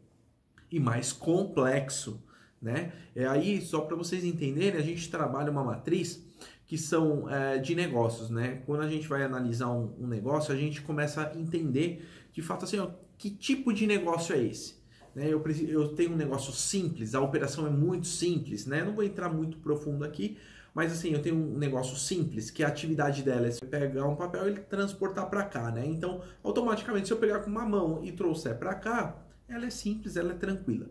e 0.72 0.80
mais 0.80 1.14
complexo, 1.14 2.24
né? 2.60 2.92
É 3.16 3.28
aí, 3.28 3.62
só 3.62 3.82
para 3.82 3.96
vocês 3.96 4.24
entenderem, 4.24 4.80
a 4.80 4.84
gente 4.84 5.12
trabalha 5.12 5.52
uma 5.52 5.64
matriz 5.64 6.26
que 6.66 6.76
são 6.76 7.30
é, 7.30 7.60
de 7.60 7.76
negócios, 7.76 8.32
né? 8.32 8.64
Quando 8.66 8.82
a 8.82 8.90
gente 8.90 9.08
vai 9.08 9.22
analisar 9.24 9.70
um, 9.70 9.94
um, 10.00 10.08
negócio, 10.08 10.52
a 10.52 10.58
gente 10.58 10.82
começa 10.82 11.22
a 11.22 11.40
entender, 11.40 12.08
de 12.34 12.42
fato, 12.42 12.66
assim, 12.66 12.80
ó, 12.80 12.90
que 13.16 13.30
tipo 13.30 13.72
de 13.72 13.86
negócio 13.86 14.34
é 14.34 14.44
esse? 14.44 14.80
Né? 15.14 15.28
Eu, 15.28 15.44
eu 15.68 15.90
tenho 15.90 16.14
um 16.14 16.18
negócio 16.18 16.52
simples, 16.52 17.14
a 17.14 17.22
operação 17.22 17.68
é 17.68 17.70
muito 17.70 18.08
simples, 18.08 18.66
né? 18.66 18.84
Não 18.84 18.94
vou 18.94 19.04
entrar 19.04 19.30
muito 19.30 19.60
profundo 19.60 20.04
aqui, 20.04 20.36
mas 20.80 20.94
assim, 20.94 21.10
eu 21.10 21.22
tenho 21.22 21.36
um 21.36 21.58
negócio 21.58 21.98
simples, 21.98 22.50
que 22.50 22.64
a 22.64 22.70
atividade 22.70 23.22
dela 23.22 23.46
é 23.46 23.66
pegar 23.66 24.06
um 24.06 24.16
papel 24.16 24.48
e 24.48 24.54
transportar 24.62 25.30
para 25.30 25.44
cá, 25.44 25.70
né? 25.70 25.86
Então, 25.86 26.22
automaticamente, 26.42 27.06
se 27.06 27.14
eu 27.14 27.18
pegar 27.18 27.40
com 27.40 27.50
uma 27.50 27.66
mão 27.66 28.00
e 28.02 28.14
trouxer 28.14 28.58
para 28.58 28.74
cá, 28.76 29.22
ela 29.50 29.66
é 29.66 29.70
simples, 29.70 30.16
ela 30.16 30.32
é 30.32 30.36
tranquila. 30.36 30.86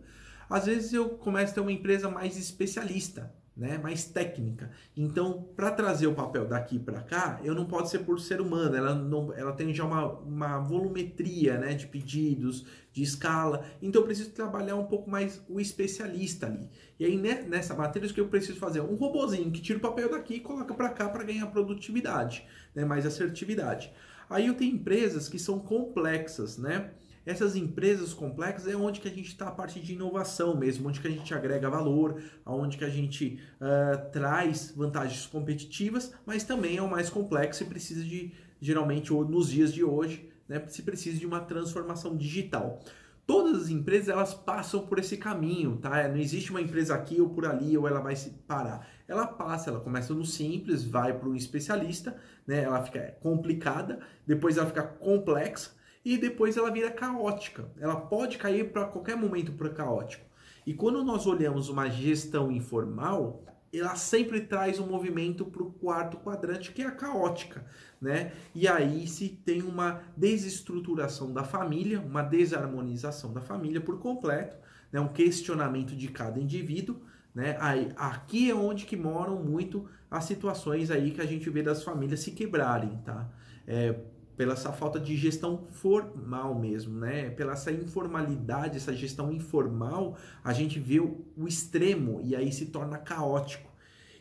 Às 0.51 0.67
vezes 0.67 0.93
eu 0.93 1.09
começo 1.09 1.53
a 1.53 1.55
ter 1.55 1.61
uma 1.63 1.73
empresa 1.73 2.11
mais 2.11 2.37
especialista, 2.37 3.33
né, 3.59 3.77
mais 3.77 4.05
técnica. 4.05 4.71
Então, 4.97 5.49
para 5.57 5.73
trazer 5.73 6.07
o 6.07 6.15
papel 6.15 6.47
daqui 6.47 6.79
para 6.79 7.01
cá, 7.03 7.41
eu 7.43 7.57
não 7.57 7.67
pode 7.67 7.91
ser 7.91 7.99
por 7.99 8.21
ser 8.21 8.41
humano, 8.41 8.77
ela, 8.77 8.95
não, 8.95 9.35
ela 9.35 9.53
tem 9.53 9.75
já 9.75 9.85
uma, 9.85 10.07
uma 10.21 10.59
volumetria 10.61 11.59
né, 11.59 11.75
de 11.75 11.89
pedidos, 11.89 12.65
de 12.93 13.03
escala, 13.03 13.67
então 13.83 14.01
eu 14.01 14.07
preciso 14.07 14.31
trabalhar 14.31 14.77
um 14.77 14.85
pouco 14.85 15.11
mais 15.11 15.43
o 15.49 15.61
especialista 15.61 16.47
ali. 16.47 16.71
E 17.01 17.05
aí 17.05 17.17
né, 17.17 17.43
nessa 17.49 17.75
matriz 17.75 18.13
o 18.13 18.15
que 18.15 18.21
eu 18.21 18.29
preciso 18.29 18.61
fazer? 18.61 18.81
Um 18.81 18.95
robozinho 18.95 19.51
que 19.51 19.61
tira 19.61 19.79
o 19.79 19.83
papel 19.83 20.09
daqui 20.09 20.35
e 20.35 20.41
coloca 20.41 20.73
para 20.73 20.91
cá 20.91 21.09
para 21.09 21.25
ganhar 21.25 21.47
produtividade, 21.49 22.47
né, 22.73 22.85
mais 22.85 23.05
assertividade. 23.05 23.93
Aí 24.31 24.47
eu 24.47 24.55
tenho 24.55 24.77
empresas 24.77 25.29
que 25.29 25.39
são 25.39 25.59
complexas, 25.59 26.59
né? 26.59 26.91
Essas 27.29 27.55
empresas 27.55 28.15
complexas 28.15 28.73
é 28.73 28.75
onde 28.75 29.01
que 29.01 29.07
a 29.07 29.11
gente 29.11 29.29
está 29.29 29.49
a 29.49 29.51
parte 29.51 29.79
de 29.81 29.93
inovação 29.93 30.57
mesmo, 30.57 30.89
onde 30.89 30.99
que 30.99 31.07
a 31.07 31.11
gente 31.11 31.35
agrega 31.35 31.69
valor, 31.69 32.23
onde 32.47 32.79
que 32.79 32.85
a 32.87 32.89
gente 32.89 33.39
uh, 33.61 34.11
traz 34.11 34.73
vantagens 34.75 35.27
competitivas, 35.27 36.15
mas 36.25 36.43
também 36.43 36.79
é 36.79 36.83
o 36.83 36.89
mais 36.89 37.11
complexo 37.11 37.63
e 37.63 37.67
precisa 37.67 38.03
de, 38.03 38.33
geralmente, 38.59 39.13
nos 39.13 39.51
dias 39.51 39.75
de 39.75 39.85
hoje, 39.85 40.27
né, 40.49 40.65
se 40.69 40.81
precisa 40.81 41.19
de 41.19 41.27
uma 41.27 41.41
transformação 41.41 42.17
digital. 42.17 42.81
Todas 43.27 43.65
as 43.65 43.69
empresas 43.69 44.09
elas 44.09 44.33
passam 44.33 44.87
por 44.87 44.99
esse 44.99 45.19
caminho, 45.19 45.77
tá? 45.77 46.09
Não 46.09 46.17
existe 46.17 46.51
uma 46.51 46.63
empresa 46.63 46.95
aqui 46.95 47.21
ou 47.21 47.29
por 47.29 47.45
ali 47.45 47.77
ou 47.77 47.87
ela 47.87 48.01
vai 48.01 48.17
se 48.17 48.31
parar. 48.31 48.89
Ela 49.07 49.27
passa, 49.27 49.69
ela 49.69 49.81
começa 49.81 50.15
no 50.15 50.25
simples, 50.25 50.83
vai 50.83 51.13
para 51.13 51.29
um 51.29 51.37
especialista, 51.37 52.17
né? 52.47 52.63
Ela 52.63 52.83
fica 52.83 53.19
complicada, 53.21 53.99
depois 54.27 54.57
ela 54.57 54.67
fica 54.67 54.83
complexa 54.83 55.77
e 56.09 56.17
depois 56.17 56.57
ela 56.57 56.71
vira 56.71 56.91
caótica. 56.91 57.71
Ela 57.79 57.95
pode 57.95 58.39
cair 58.39 58.73
para 58.73 58.87
qualquer 58.87 59.15
momento 59.15 59.53
para 59.53 59.69
caótico. 59.69 60.25
E 60.67 60.73
quando 60.73 61.05
nós 61.05 61.27
olhamos 61.27 61.69
uma 61.69 61.91
gestão 61.91 62.51
informal, 62.51 63.45
ela 63.71 63.95
sempre 63.95 64.41
traz 64.41 64.79
um 64.79 64.87
movimento 64.87 65.45
para 65.45 65.63
o 65.63 65.71
quarto 65.71 66.17
quadrante, 66.17 66.73
que 66.73 66.81
é 66.81 66.87
a 66.87 66.93
caótica, 66.93 67.67
né? 68.01 68.33
E 68.55 68.67
aí 68.67 69.07
se 69.07 69.29
tem 69.29 69.61
uma 69.61 70.01
desestruturação 70.17 71.31
da 71.31 71.45
família, 71.45 72.01
uma 72.01 72.23
desarmonização 72.23 73.35
da 73.35 73.43
família 73.43 73.79
por 73.79 73.99
completo, 73.99 74.57
né? 74.91 74.99
um 74.99 75.09
questionamento 75.09 75.95
de 75.95 76.09
cada 76.09 76.41
indivíduo, 76.41 77.03
né? 77.35 77.59
Aí, 77.61 77.93
aqui 77.97 78.51
é 78.51 78.55
onde 78.55 78.87
que 78.87 78.97
moram 78.97 79.43
muito 79.45 79.87
as 80.11 80.25
situações 80.25 80.91
aí 80.91 81.11
que 81.11 81.21
a 81.21 81.27
gente 81.27 81.51
vê 81.51 81.63
das 81.63 81.85
famílias 81.85 82.21
se 82.21 82.31
quebrarem, 82.31 82.97
tá? 83.05 83.29
É, 83.67 83.95
pela 84.39 84.53
essa 84.53 84.73
falta 84.73 85.01
de 85.01 85.17
gestão 85.17 85.67
formal 85.73 86.57
mesmo, 86.57 86.97
né? 86.97 87.29
Pela 87.31 87.55
essa 87.55 87.73
informalidade, 87.73 88.77
essa 88.77 88.95
gestão 88.95 89.33
informal, 89.33 90.17
a 90.45 90.53
gente 90.53 90.79
vê 90.79 91.01
o, 91.01 91.27
extremo 91.45 92.21
e 92.23 92.37
aí 92.37 92.53
se 92.53 92.67
torna 92.67 92.99
caótico. 92.99 93.69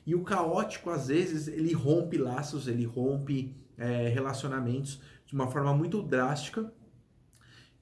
E 0.08 0.16
o 0.16 0.24
caótico, 0.24 0.90
às 0.90 1.10
vezes, 1.10 1.48
ele 1.48 1.72
rompe 1.72 2.18
laços, 2.18 2.68
ele 2.68 2.84
rompe 2.84 3.56
é, 3.78 4.10
relacionamentos 4.10 5.00
de 5.24 5.36
uma 5.36 5.52
forma 5.52 5.72
muito 5.76 6.02
drástica. 6.02 6.74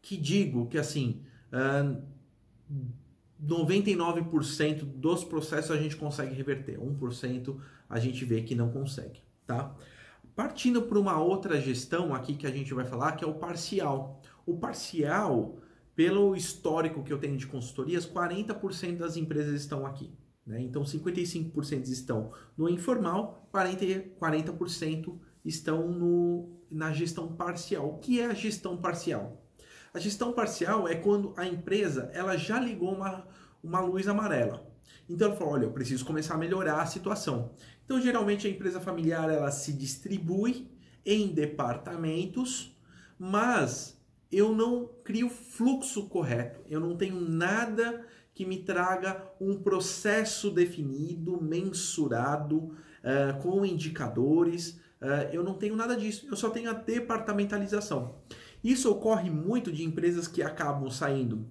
Que 0.01 0.17
digo 0.17 0.67
que, 0.67 0.77
assim, 0.77 1.21
uh, 1.53 2.03
99% 3.41 4.83
dos 4.83 5.23
processos 5.23 5.71
a 5.71 5.77
gente 5.77 5.95
consegue 5.95 6.35
reverter, 6.35 6.77
1% 6.79 7.57
a 7.89 7.97
gente 7.97 8.25
vê 8.25 8.41
que 8.41 8.55
não 8.55 8.71
consegue, 8.71 9.21
tá? 9.47 9.73
Partindo 10.35 10.81
para 10.81 10.99
uma 10.99 11.17
outra 11.17 11.61
gestão 11.61 12.13
aqui 12.13 12.35
que 12.35 12.45
a 12.45 12.51
gente 12.51 12.73
vai 12.73 12.83
falar, 12.83 13.13
que 13.13 13.23
é 13.23 13.27
o 13.27 13.35
parcial. 13.35 14.21
O 14.45 14.57
parcial, 14.57 15.57
pelo 15.95 16.35
histórico 16.35 17.03
que 17.03 17.13
eu 17.13 17.17
tenho 17.17 17.37
de 17.37 17.47
consultorias, 17.47 18.05
40% 18.05 18.97
das 18.97 19.15
empresas 19.15 19.61
estão 19.61 19.85
aqui. 19.85 20.13
Né? 20.45 20.61
Então, 20.61 20.83
55% 20.83 21.87
estão 21.87 22.31
no 22.57 22.69
informal, 22.69 23.49
40%, 23.53 24.11
40% 24.19 25.17
estão 25.43 25.87
no, 25.87 26.59
na 26.69 26.91
gestão 26.91 27.33
parcial. 27.33 27.87
O 27.87 27.97
que 27.99 28.19
é 28.19 28.25
a 28.25 28.33
gestão 28.33 28.75
parcial? 28.75 29.41
A 29.93 29.99
gestão 29.99 30.33
parcial 30.33 30.87
é 30.87 30.95
quando 30.95 31.33
a 31.37 31.47
empresa 31.47 32.11
ela 32.13 32.35
já 32.35 32.59
ligou 32.59 32.93
uma, 32.93 33.25
uma 33.63 33.79
luz 33.79 34.07
amarela. 34.07 34.67
Então 35.07 35.29
ela 35.29 35.37
falou, 35.37 35.53
olha, 35.53 35.65
eu 35.65 35.71
preciso 35.71 36.05
começar 36.05 36.33
a 36.33 36.37
melhorar 36.37 36.81
a 36.81 36.85
situação. 36.85 37.51
Então, 37.85 38.01
geralmente 38.01 38.47
a 38.47 38.49
empresa 38.49 38.81
familiar 38.81 39.29
ela 39.29 39.51
se 39.51 39.71
distribui 39.71 40.67
em 41.05 41.27
departamentos, 41.27 42.75
mas 43.17 43.95
eu 44.31 44.53
não 44.53 44.89
crio 45.03 45.29
fluxo 45.29 46.09
correto. 46.09 46.61
Eu 46.67 46.79
não 46.79 46.97
tenho 46.97 47.21
nada 47.21 48.05
que 48.33 48.45
me 48.45 48.57
traga 48.57 49.23
um 49.39 49.55
processo 49.61 50.49
definido, 50.49 51.41
mensurado, 51.41 52.57
uh, 52.57 53.41
com 53.41 53.65
indicadores. 53.65 54.71
Uh, 54.99 55.29
eu 55.31 55.43
não 55.43 55.53
tenho 55.53 55.75
nada 55.75 55.95
disso. 55.95 56.27
Eu 56.29 56.35
só 56.35 56.49
tenho 56.49 56.69
a 56.69 56.73
departamentalização. 56.73 58.15
Isso 58.63 58.91
ocorre 58.91 59.29
muito 59.29 59.71
de 59.71 59.83
empresas 59.83 60.27
que 60.27 60.41
acabam 60.41 60.89
saindo 60.89 61.47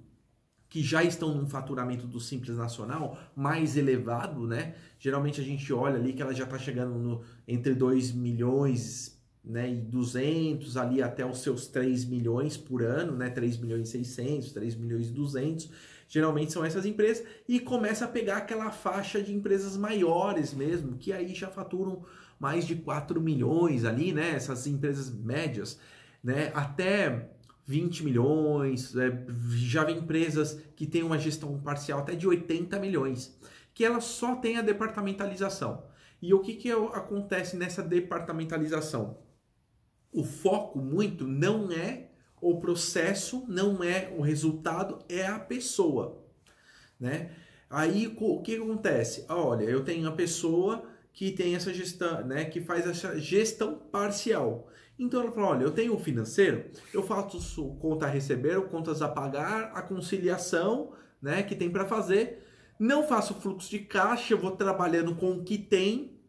que 0.74 0.82
já 0.82 1.04
estão 1.04 1.32
num 1.32 1.46
faturamento 1.46 2.04
do 2.04 2.18
Simples 2.18 2.56
Nacional 2.56 3.16
mais 3.36 3.76
elevado, 3.76 4.44
né? 4.44 4.74
Geralmente 4.98 5.40
a 5.40 5.44
gente 5.44 5.72
olha 5.72 5.94
ali 5.94 6.12
que 6.12 6.20
ela 6.20 6.34
já 6.34 6.42
está 6.42 6.58
chegando 6.58 6.98
no, 6.98 7.22
entre 7.46 7.76
2 7.76 8.10
milhões 8.10 9.16
né, 9.44 9.70
e 9.70 9.76
200 9.76 10.76
ali 10.76 11.00
até 11.00 11.24
os 11.24 11.42
seus 11.42 11.68
3 11.68 12.06
milhões 12.06 12.56
por 12.56 12.82
ano, 12.82 13.14
né? 13.16 13.30
3 13.30 13.56
milhões 13.58 13.88
e 13.90 13.92
600, 13.92 14.50
3 14.50 14.74
milhões 14.74 15.06
e 15.06 15.12
200. 15.12 15.70
Geralmente 16.08 16.52
são 16.52 16.64
essas 16.64 16.84
empresas 16.84 17.24
e 17.48 17.60
começa 17.60 18.06
a 18.06 18.08
pegar 18.08 18.38
aquela 18.38 18.72
faixa 18.72 19.22
de 19.22 19.32
empresas 19.32 19.76
maiores 19.76 20.52
mesmo, 20.52 20.98
que 20.98 21.12
aí 21.12 21.32
já 21.36 21.46
faturam 21.46 22.04
mais 22.36 22.66
de 22.66 22.74
4 22.74 23.20
milhões 23.20 23.84
ali, 23.84 24.12
né? 24.12 24.30
Essas 24.30 24.66
empresas 24.66 25.08
médias, 25.08 25.78
né? 26.20 26.50
Até 26.52 27.30
20 27.66 28.04
milhões, 28.04 28.94
é, 28.96 29.24
já 29.56 29.84
vem 29.84 29.98
empresas 29.98 30.60
que 30.76 30.86
têm 30.86 31.02
uma 31.02 31.18
gestão 31.18 31.58
parcial 31.60 32.00
até 32.00 32.14
de 32.14 32.26
80 32.26 32.78
milhões, 32.78 33.38
que 33.72 33.84
ela 33.84 34.00
só 34.00 34.36
tem 34.36 34.56
a 34.56 34.62
departamentalização. 34.62 35.84
E 36.20 36.32
o 36.32 36.40
que, 36.40 36.54
que 36.54 36.70
acontece 36.70 37.56
nessa 37.56 37.82
departamentalização? 37.82 39.18
O 40.12 40.24
foco 40.24 40.78
muito 40.78 41.26
não 41.26 41.70
é 41.72 42.08
o 42.40 42.60
processo, 42.60 43.44
não 43.48 43.82
é 43.82 44.12
o 44.16 44.20
resultado, 44.20 44.98
é 45.08 45.26
a 45.26 45.38
pessoa, 45.38 46.22
né? 47.00 47.30
Aí 47.68 48.14
o 48.20 48.40
que 48.42 48.56
acontece? 48.56 49.24
Olha, 49.28 49.64
eu 49.64 49.82
tenho 49.82 50.06
a 50.06 50.12
pessoa 50.12 50.84
que 51.12 51.30
tem 51.30 51.54
essa 51.54 51.72
gestão, 51.72 52.24
né, 52.26 52.44
que 52.44 52.60
faz 52.60 52.86
essa 52.86 53.18
gestão 53.18 53.74
parcial. 53.74 54.68
Então 54.98 55.20
ela 55.20 55.32
falou: 55.32 55.50
olha, 55.50 55.64
eu 55.64 55.70
tenho 55.70 55.94
o 55.94 55.98
financeiro, 55.98 56.70
eu 56.92 57.02
faço 57.02 57.68
conta 57.76 58.06
a 58.06 58.08
receber, 58.08 58.60
contas 58.68 59.02
a 59.02 59.08
pagar, 59.08 59.72
a 59.74 59.82
conciliação, 59.82 60.92
né, 61.20 61.42
que 61.42 61.54
tem 61.54 61.70
para 61.70 61.84
fazer. 61.84 62.44
Não 62.78 63.06
faço 63.06 63.34
fluxo 63.34 63.70
de 63.70 63.80
caixa, 63.80 64.34
eu 64.34 64.38
vou 64.38 64.52
trabalhando 64.52 65.14
com 65.14 65.32
o 65.32 65.44
que 65.44 65.56
tem, 65.56 66.20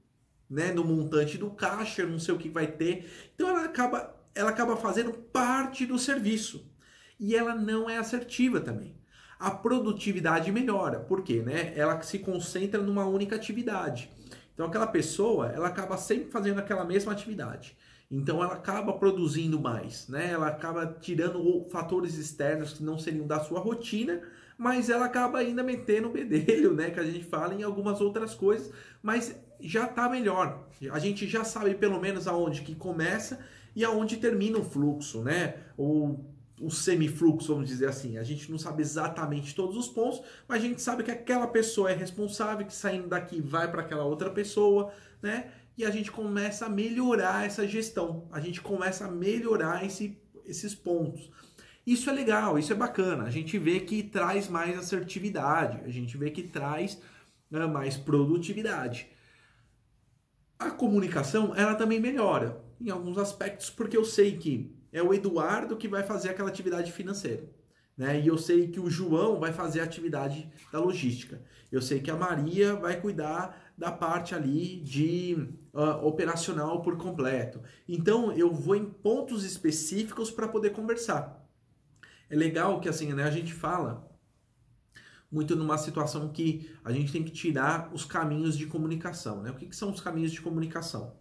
né, 0.50 0.72
no 0.72 0.84
montante 0.84 1.38
do 1.38 1.50
caixa, 1.50 2.06
não 2.06 2.20
sei 2.20 2.34
o 2.34 2.38
que 2.38 2.50
vai 2.50 2.68
ter. 2.68 3.10
Então 3.34 3.50
ela 3.50 3.66
acaba, 3.66 4.16
ela 4.34 4.50
acaba 4.50 4.76
fazendo 4.76 5.12
parte 5.12 5.86
do 5.86 5.98
serviço. 5.98 6.72
E 7.20 7.36
ela 7.36 7.56
não 7.56 7.90
é 7.90 7.98
assertiva 7.98 8.60
também. 8.60 8.96
A 9.40 9.52
produtividade 9.52 10.52
melhora, 10.52 11.00
porque, 11.00 11.42
né, 11.42 11.74
ela 11.76 12.02
se 12.02 12.20
concentra 12.20 12.82
numa 12.82 13.06
única 13.06 13.36
atividade. 13.36 14.10
Então 14.54 14.66
aquela 14.66 14.88
pessoa, 14.88 15.50
ela 15.50 15.68
acaba 15.68 15.98
sempre 15.98 16.32
fazendo 16.32 16.60
aquela 16.60 16.86
mesma 16.86 17.12
atividade. 17.12 17.76
Então 18.10 18.44
ela 18.44 18.54
acaba 18.54 18.94
produzindo 18.94 19.60
mais, 19.60 20.08
né? 20.08 20.32
Ela 20.32 20.48
acaba 20.48 20.86
tirando 20.86 21.68
fatores 21.70 22.16
externos 22.16 22.74
que 22.74 22.84
não 22.84 22.98
seriam 22.98 23.26
da 23.26 23.40
sua 23.40 23.60
rotina, 23.60 24.22
mas 24.58 24.90
ela 24.90 25.06
acaba 25.06 25.40
ainda 25.40 25.64
metendo 25.64 26.08
o 26.08 26.12
bedelho, 26.12 26.74
né? 26.74 26.92
Que 26.92 27.00
a 27.00 27.06
gente 27.06 27.24
fala 27.24 27.54
em 27.54 27.64
algumas 27.64 28.02
outras 28.02 28.36
coisas, 28.36 28.72
mas 29.02 29.36
já 29.60 29.86
está 29.86 30.08
melhor. 30.08 30.68
A 30.92 31.00
gente 31.00 31.28
já 31.28 31.44
sabe 31.44 31.74
pelo 31.76 32.00
menos 32.00 32.28
aonde 32.28 32.62
que 32.62 32.76
começa 32.76 33.40
e 33.76 33.84
aonde 33.84 34.18
termina 34.18 34.58
o 34.58 34.64
fluxo, 34.64 35.22
né? 35.22 35.56
O 35.78 36.20
o 36.62 36.72
semifluxo, 36.72 37.54
vamos 37.54 37.68
dizer 37.70 37.88
assim. 37.88 38.18
A 38.18 38.24
gente 38.24 38.50
não 38.50 38.58
sabe 38.58 38.82
exatamente 38.82 39.54
todos 39.54 39.76
os 39.76 39.88
pontos, 39.88 40.22
mas 40.48 40.64
a 40.64 40.68
gente 40.68 40.82
sabe 40.82 41.04
que 41.04 41.12
aquela 41.12 41.48
pessoa 41.48 41.92
é 41.92 41.94
responsável, 41.94 42.66
que 42.66 42.74
saindo 42.74 43.08
daqui 43.08 43.42
vai 43.42 43.70
para 43.70 43.82
aquela 43.82 44.06
outra 44.06 44.30
pessoa, 44.30 44.92
né? 45.22 45.52
E 45.78 45.86
a 45.86 45.92
gente 45.92 46.12
começa 46.12 46.66
a 46.66 46.70
melhorar 46.70 47.46
essa 47.46 47.68
gestão. 47.68 48.28
A 48.32 48.40
gente 48.40 48.62
começa 48.62 49.06
a 49.06 49.12
melhorar 49.12 49.86
esse, 49.86 50.18
esses 50.46 50.74
pontos. 50.74 51.30
Isso 51.86 52.10
é 52.10 52.14
legal, 52.14 52.58
isso 52.58 52.74
é 52.74 52.76
bacana. 52.76 53.26
A 53.26 53.30
gente 53.30 53.58
vê 53.60 53.80
que 53.80 54.02
traz 54.02 54.48
mais 54.48 54.78
assertividade, 54.78 55.82
a 55.86 55.90
gente 55.90 56.18
vê 56.18 56.32
que 56.32 56.44
traz 56.44 57.00
né, 57.50 57.68
mais 57.68 57.96
produtividade. 57.96 59.08
A 60.58 60.72
comunicação, 60.72 61.54
ela 61.56 61.76
também 61.76 62.00
melhora 62.00 62.64
em 62.82 62.90
alguns 62.90 63.18
aspectos, 63.18 63.70
porque 63.70 63.96
eu 63.96 64.04
sei 64.04 64.38
que 64.38 64.76
é 64.92 65.04
o 65.04 65.14
Eduardo 65.14 65.78
que 65.78 65.88
vai 65.88 66.04
fazer 66.04 66.30
aquela 66.30 66.50
atividade 66.50 66.92
financeira. 66.92 67.48
Né? 67.98 68.20
E 68.20 68.28
eu 68.28 68.38
sei 68.38 68.68
que 68.68 68.80
o 68.80 68.90
João 68.90 69.40
vai 69.40 69.54
fazer 69.54 69.80
a 69.82 69.84
atividade 69.84 70.50
da 70.72 70.80
logística. 70.80 71.42
Eu 71.72 71.82
sei 71.82 72.00
que 72.00 72.12
a 72.12 72.16
Maria 72.16 72.76
vai 72.76 73.00
cuidar 73.00 73.74
da 73.78 73.92
parte 73.92 74.34
ali 74.34 74.80
de 74.82 75.50
uh, 75.76 76.04
operacional 76.08 76.82
por 76.82 76.98
completo. 76.98 77.62
Então 77.88 78.32
eu 78.32 78.52
vou 78.52 78.76
em 78.76 78.86
pontos 78.86 79.44
específicos 79.44 80.32
para 80.32 80.48
poder 80.48 80.72
conversar. 80.72 81.46
É 82.30 82.36
legal 82.36 82.80
que 82.80 82.90
assim, 82.90 83.14
né, 83.14 83.24
a 83.24 83.30
gente 83.30 83.54
fala 83.54 84.10
muito 85.32 85.56
numa 85.56 85.78
situação 85.78 86.30
que 86.30 86.72
a 86.84 86.92
gente 86.92 87.12
tem 87.12 87.24
que 87.24 87.32
tirar 87.32 87.92
os 87.94 88.06
caminhos 88.06 88.58
de 88.58 88.66
comunicação, 88.66 89.42
né? 89.42 89.52
O 89.52 89.56
que, 89.56 89.66
que 89.66 89.76
são 89.76 89.92
os 89.92 90.00
caminhos 90.00 90.32
de 90.32 90.42
comunicação? 90.42 91.14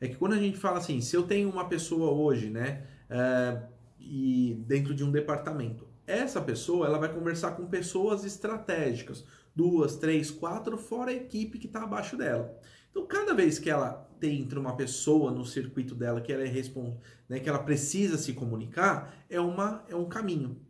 É 0.00 0.08
que 0.08 0.16
quando 0.16 0.32
a 0.32 0.38
gente 0.38 0.58
fala 0.58 0.78
assim, 0.78 1.00
se 1.00 1.14
eu 1.14 1.22
tenho 1.22 1.48
uma 1.48 1.68
pessoa 1.68 2.10
hoje, 2.10 2.50
né, 2.50 2.84
é, 3.08 3.62
e 4.00 4.54
dentro 4.66 4.94
de 4.94 5.04
um 5.04 5.10
departamento. 5.10 5.86
Essa 6.06 6.40
pessoa 6.40 6.86
ela 6.86 6.98
vai 6.98 7.12
conversar 7.12 7.52
com 7.52 7.66
pessoas 7.66 8.24
estratégicas, 8.24 9.24
duas, 9.54 9.96
três, 9.96 10.30
quatro, 10.30 10.76
fora 10.76 11.10
a 11.10 11.14
equipe 11.14 11.58
que 11.58 11.66
está 11.66 11.84
abaixo 11.84 12.16
dela. 12.16 12.58
Então, 12.92 13.04
cada 13.06 13.34
vez 13.34 13.58
que 13.58 13.68
ela 13.68 14.08
tem 14.20 14.46
uma 14.56 14.76
pessoa 14.76 15.32
no 15.32 15.44
circuito 15.44 15.96
dela 15.96 16.20
que 16.20 16.32
ela 16.32 16.44
é 16.44 16.46
respons... 16.46 16.94
né, 17.28 17.40
que 17.40 17.48
ela 17.48 17.58
precisa 17.58 18.16
se 18.16 18.34
comunicar, 18.34 19.12
é, 19.28 19.40
uma, 19.40 19.84
é 19.88 19.96
um 19.96 20.08
caminho. 20.08 20.60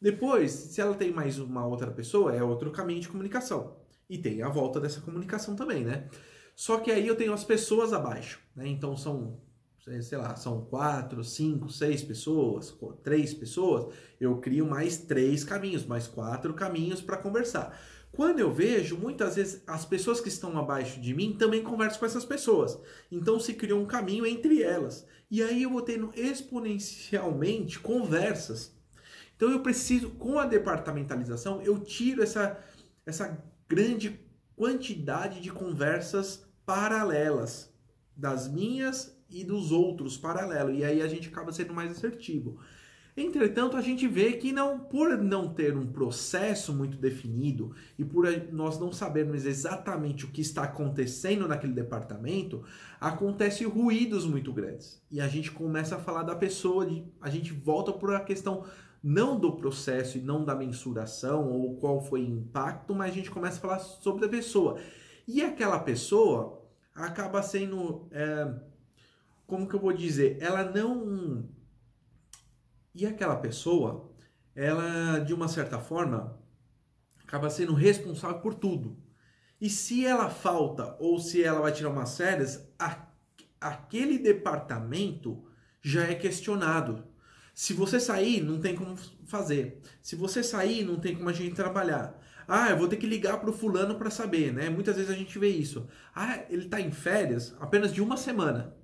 Depois, 0.00 0.52
se 0.52 0.80
ela 0.80 0.94
tem 0.94 1.12
mais 1.12 1.38
uma 1.38 1.66
outra 1.66 1.90
pessoa, 1.90 2.34
é 2.34 2.42
outro 2.42 2.70
caminho 2.70 3.00
de 3.00 3.08
comunicação. 3.08 3.76
E 4.08 4.16
tem 4.16 4.42
a 4.42 4.48
volta 4.48 4.80
dessa 4.80 5.00
comunicação 5.00 5.54
também, 5.54 5.84
né? 5.84 6.08
Só 6.54 6.78
que 6.78 6.90
aí 6.90 7.06
eu 7.06 7.16
tenho 7.16 7.32
as 7.32 7.44
pessoas 7.44 7.92
abaixo, 7.92 8.40
né? 8.54 8.66
Então 8.68 8.96
são 8.96 9.40
sei 10.00 10.16
lá, 10.16 10.34
são 10.34 10.64
quatro, 10.64 11.22
cinco, 11.22 11.68
seis 11.68 12.02
pessoas, 12.02 12.74
três 13.02 13.34
pessoas, 13.34 13.94
eu 14.18 14.38
crio 14.38 14.66
mais 14.66 14.96
três 14.96 15.44
caminhos, 15.44 15.84
mais 15.84 16.06
quatro 16.06 16.54
caminhos 16.54 17.02
para 17.02 17.18
conversar. 17.18 17.78
Quando 18.14 18.38
eu 18.38 18.52
vejo, 18.52 18.96
muitas 18.96 19.34
vezes 19.34 19.62
as 19.66 19.84
pessoas 19.84 20.20
que 20.20 20.28
estão 20.28 20.56
abaixo 20.56 21.00
de 21.00 21.12
mim 21.12 21.36
também 21.36 21.62
conversam 21.62 21.98
com 21.98 22.06
essas 22.06 22.24
pessoas. 22.24 22.78
Então 23.10 23.40
se 23.40 23.54
criou 23.54 23.80
um 23.80 23.86
caminho 23.86 24.24
entre 24.24 24.62
elas. 24.62 25.06
E 25.30 25.42
aí 25.42 25.64
eu 25.64 25.70
vou 25.70 25.82
tendo 25.82 26.12
exponencialmente 26.14 27.80
conversas. 27.80 28.72
Então 29.36 29.50
eu 29.50 29.60
preciso, 29.60 30.10
com 30.10 30.38
a 30.38 30.46
departamentalização, 30.46 31.60
eu 31.62 31.80
tiro 31.80 32.22
essa, 32.22 32.56
essa 33.04 33.36
grande 33.68 34.20
quantidade 34.54 35.40
de 35.40 35.50
conversas 35.50 36.46
paralelas 36.64 37.74
das 38.16 38.46
minhas 38.46 39.20
e 39.28 39.42
dos 39.42 39.72
outros 39.72 40.16
paralelo. 40.16 40.70
E 40.70 40.84
aí 40.84 41.02
a 41.02 41.08
gente 41.08 41.28
acaba 41.28 41.50
sendo 41.50 41.74
mais 41.74 41.90
assertivo. 41.90 42.60
Entretanto, 43.16 43.76
a 43.76 43.80
gente 43.80 44.08
vê 44.08 44.32
que 44.32 44.50
não, 44.50 44.78
por 44.80 45.16
não 45.16 45.54
ter 45.54 45.76
um 45.76 45.86
processo 45.86 46.74
muito 46.74 46.96
definido 46.96 47.74
e 47.96 48.04
por 48.04 48.26
nós 48.52 48.78
não 48.78 48.90
sabermos 48.90 49.46
exatamente 49.46 50.24
o 50.24 50.30
que 50.30 50.40
está 50.40 50.64
acontecendo 50.64 51.46
naquele 51.46 51.72
departamento, 51.72 52.64
acontecem 53.00 53.68
ruídos 53.68 54.26
muito 54.26 54.52
grandes. 54.52 55.00
E 55.10 55.20
a 55.20 55.28
gente 55.28 55.52
começa 55.52 55.94
a 55.94 56.00
falar 56.00 56.24
da 56.24 56.34
pessoa, 56.34 56.86
a 57.20 57.30
gente 57.30 57.52
volta 57.52 57.92
por 57.92 58.12
a 58.14 58.20
questão 58.20 58.64
não 59.02 59.38
do 59.38 59.52
processo 59.52 60.16
e 60.16 60.22
não 60.22 60.44
da 60.44 60.54
mensuração 60.54 61.52
ou 61.52 61.76
qual 61.76 62.00
foi 62.00 62.22
o 62.22 62.26
impacto, 62.26 62.94
mas 62.94 63.10
a 63.12 63.14
gente 63.14 63.30
começa 63.30 63.58
a 63.58 63.60
falar 63.60 63.78
sobre 63.78 64.24
a 64.24 64.28
pessoa. 64.28 64.80
E 65.28 65.42
aquela 65.42 65.78
pessoa 65.78 66.62
acaba 66.94 67.42
sendo. 67.42 68.08
É, 68.10 68.54
como 69.46 69.68
que 69.68 69.74
eu 69.74 69.80
vou 69.80 69.92
dizer? 69.92 70.38
Ela 70.40 70.64
não. 70.64 71.46
E 72.94 73.04
aquela 73.04 73.34
pessoa, 73.36 74.08
ela, 74.54 75.18
de 75.18 75.34
uma 75.34 75.48
certa 75.48 75.80
forma, 75.80 76.38
acaba 77.26 77.50
sendo 77.50 77.74
responsável 77.74 78.38
por 78.38 78.54
tudo. 78.54 78.96
E 79.60 79.68
se 79.68 80.06
ela 80.06 80.30
falta 80.30 80.96
ou 81.00 81.18
se 81.18 81.42
ela 81.42 81.60
vai 81.60 81.72
tirar 81.72 81.90
umas 81.90 82.16
férias, 82.16 82.72
aquele 83.60 84.18
departamento 84.18 85.44
já 85.82 86.04
é 86.04 86.14
questionado. 86.14 87.04
Se 87.52 87.72
você 87.72 87.98
sair, 87.98 88.42
não 88.42 88.60
tem 88.60 88.76
como 88.76 88.96
fazer. 89.26 89.80
Se 90.00 90.14
você 90.14 90.42
sair, 90.42 90.84
não 90.84 91.00
tem 91.00 91.16
como 91.16 91.28
a 91.28 91.32
gente 91.32 91.54
trabalhar. 91.54 92.20
Ah, 92.46 92.70
eu 92.70 92.76
vou 92.76 92.88
ter 92.88 92.96
que 92.96 93.06
ligar 93.06 93.40
para 93.40 93.50
o 93.50 93.52
fulano 93.52 93.96
para 93.96 94.10
saber, 94.10 94.52
né? 94.52 94.68
Muitas 94.68 94.96
vezes 94.96 95.10
a 95.10 95.14
gente 95.14 95.38
vê 95.38 95.48
isso. 95.48 95.88
Ah, 96.14 96.44
ele 96.48 96.66
está 96.66 96.80
em 96.80 96.92
férias 96.92 97.56
apenas 97.58 97.92
de 97.92 98.02
uma 98.02 98.16
semana 98.16 98.76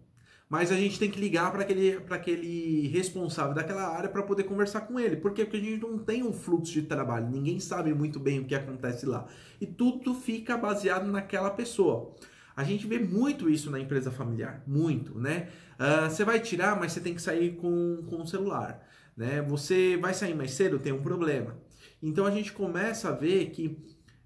mas 0.50 0.72
a 0.72 0.74
gente 0.74 0.98
tem 0.98 1.08
que 1.08 1.20
ligar 1.20 1.52
para 1.52 1.62
aquele, 1.62 2.02
aquele 2.10 2.88
responsável 2.88 3.54
daquela 3.54 3.86
área 3.86 4.08
para 4.08 4.24
poder 4.24 4.42
conversar 4.42 4.80
com 4.80 4.98
ele. 4.98 5.16
Por 5.16 5.32
quê? 5.32 5.44
Porque 5.44 5.58
a 5.58 5.60
gente 5.60 5.80
não 5.80 5.96
tem 5.96 6.24
um 6.24 6.32
fluxo 6.32 6.72
de 6.72 6.82
trabalho, 6.82 7.30
ninguém 7.30 7.60
sabe 7.60 7.94
muito 7.94 8.18
bem 8.18 8.40
o 8.40 8.44
que 8.44 8.56
acontece 8.56 9.06
lá. 9.06 9.28
E 9.60 9.66
tudo 9.66 10.12
fica 10.12 10.56
baseado 10.56 11.06
naquela 11.06 11.50
pessoa. 11.50 12.16
A 12.56 12.64
gente 12.64 12.84
vê 12.84 12.98
muito 12.98 13.48
isso 13.48 13.70
na 13.70 13.78
empresa 13.78 14.10
familiar, 14.10 14.60
muito, 14.66 15.16
né? 15.16 15.50
Uh, 15.78 16.10
você 16.10 16.24
vai 16.24 16.40
tirar, 16.40 16.78
mas 16.78 16.92
você 16.92 17.00
tem 17.00 17.14
que 17.14 17.22
sair 17.22 17.54
com, 17.54 18.02
com 18.10 18.22
o 18.22 18.26
celular, 18.26 18.84
né? 19.16 19.40
Você 19.42 19.96
vai 19.98 20.12
sair 20.12 20.34
mais 20.34 20.50
cedo, 20.50 20.80
tem 20.80 20.92
um 20.92 21.00
problema. 21.00 21.56
Então 22.02 22.26
a 22.26 22.30
gente 22.32 22.52
começa 22.52 23.08
a 23.08 23.12
ver 23.12 23.50
que 23.50 23.78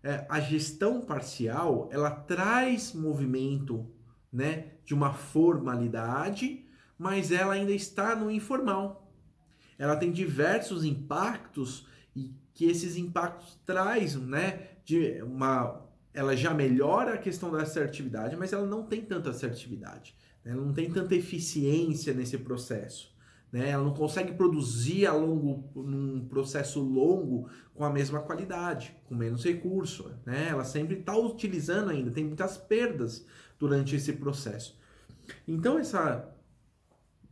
é, 0.03 0.25
a 0.29 0.41
gestão 0.41 1.03
parcial, 1.03 1.91
ela 1.93 2.11
traz 2.11 2.95
movimento 2.95 3.94
né, 4.35 4.73
de 4.85 4.93
uma 4.93 5.15
formalidade, 5.15 6.67
mas 6.99 7.31
ela 7.31 7.55
ainda 7.55 7.71
está 7.71 8.17
no 8.17 8.29
informal. 8.29 9.09
Ela 9.79 9.97
tem 9.97 10.11
diversos 10.11 10.85
impactos 10.85 11.87
e 12.17 12.35
que 12.53 12.65
esses 12.65 12.97
impactos 12.97 13.61
trazem, 13.65 14.23
né, 14.23 14.69
de 14.85 15.23
uma 15.23 15.83
ela 16.13 16.37
já 16.37 16.55
melhora 16.55 17.15
a 17.15 17.19
questão 17.19 17.51
da 17.51 17.63
assertividade, 17.63 18.37
mas 18.37 18.53
ela 18.53 18.65
não 18.65 18.85
tem 18.85 19.03
tanta 19.03 19.31
assertividade, 19.31 20.15
né? 20.45 20.53
ela 20.53 20.63
não 20.63 20.73
tem 20.73 20.89
tanta 20.89 21.13
eficiência 21.13 22.15
nesse 22.15 22.39
processo. 22.39 23.13
Né? 23.51 23.71
Ela 23.71 23.83
não 23.83 23.95
consegue 23.95 24.33
produzir 24.33 25.07
a 25.07 25.13
longo, 25.13 25.71
num 25.75 26.25
processo 26.27 26.81
longo 26.81 27.49
com 27.75 27.85
a 27.85 27.91
mesma 27.91 28.21
qualidade, 28.21 28.97
com 29.05 29.15
menos 29.15 29.45
recurso. 29.45 30.11
Né? 30.25 30.49
Ela 30.51 30.65
sempre 30.65 30.99
está 31.01 31.17
utilizando 31.17 31.91
ainda, 31.91 32.13
tem 32.13 32.25
muitas 32.25 32.57
perdas 32.57 33.27
durante 33.59 33.97
esse 33.97 34.13
processo. 34.15 34.79
Então 35.47 35.79
essa 35.79 36.31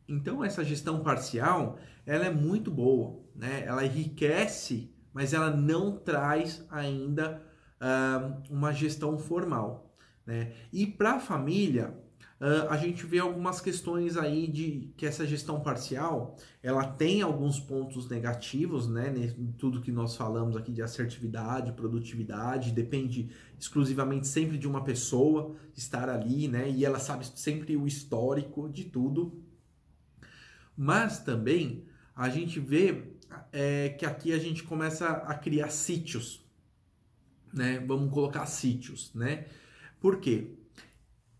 então 0.08 0.44
essa 0.44 0.64
gestão 0.64 1.02
parcial, 1.02 1.78
ela 2.04 2.26
é 2.26 2.30
muito 2.30 2.70
boa, 2.70 3.20
né? 3.34 3.64
Ela 3.64 3.84
enriquece, 3.84 4.92
mas 5.12 5.32
ela 5.32 5.50
não 5.50 5.96
traz 5.96 6.66
ainda 6.70 7.42
uh, 7.80 8.42
uma 8.50 8.72
gestão 8.72 9.16
formal, 9.18 9.94
né? 10.26 10.52
E 10.72 10.86
para 10.86 11.14
a 11.14 11.20
família, 11.20 11.96
Uh, 12.42 12.68
a 12.70 12.76
gente 12.76 13.06
vê 13.06 13.20
algumas 13.20 13.60
questões 13.60 14.16
aí 14.16 14.48
de 14.48 14.92
que 14.96 15.06
essa 15.06 15.24
gestão 15.24 15.60
parcial 15.60 16.36
ela 16.60 16.84
tem 16.84 17.22
alguns 17.22 17.60
pontos 17.60 18.08
negativos, 18.08 18.88
né? 18.88 19.14
Tudo 19.56 19.80
que 19.80 19.92
nós 19.92 20.16
falamos 20.16 20.56
aqui 20.56 20.72
de 20.72 20.82
assertividade, 20.82 21.70
produtividade, 21.70 22.72
depende 22.72 23.30
exclusivamente 23.56 24.26
sempre 24.26 24.58
de 24.58 24.66
uma 24.66 24.82
pessoa 24.82 25.54
estar 25.76 26.08
ali, 26.08 26.48
né? 26.48 26.68
E 26.68 26.84
ela 26.84 26.98
sabe 26.98 27.24
sempre 27.26 27.76
o 27.76 27.86
histórico 27.86 28.68
de 28.68 28.86
tudo. 28.86 29.40
Mas 30.76 31.20
também 31.20 31.84
a 32.12 32.28
gente 32.28 32.58
vê 32.58 33.04
é, 33.52 33.90
que 33.90 34.04
aqui 34.04 34.32
a 34.32 34.38
gente 34.38 34.64
começa 34.64 35.08
a 35.08 35.34
criar 35.36 35.70
sítios, 35.70 36.44
né? 37.54 37.78
Vamos 37.86 38.12
colocar 38.12 38.46
sítios, 38.46 39.14
né? 39.14 39.46
Por 40.00 40.18
quê? 40.18 40.56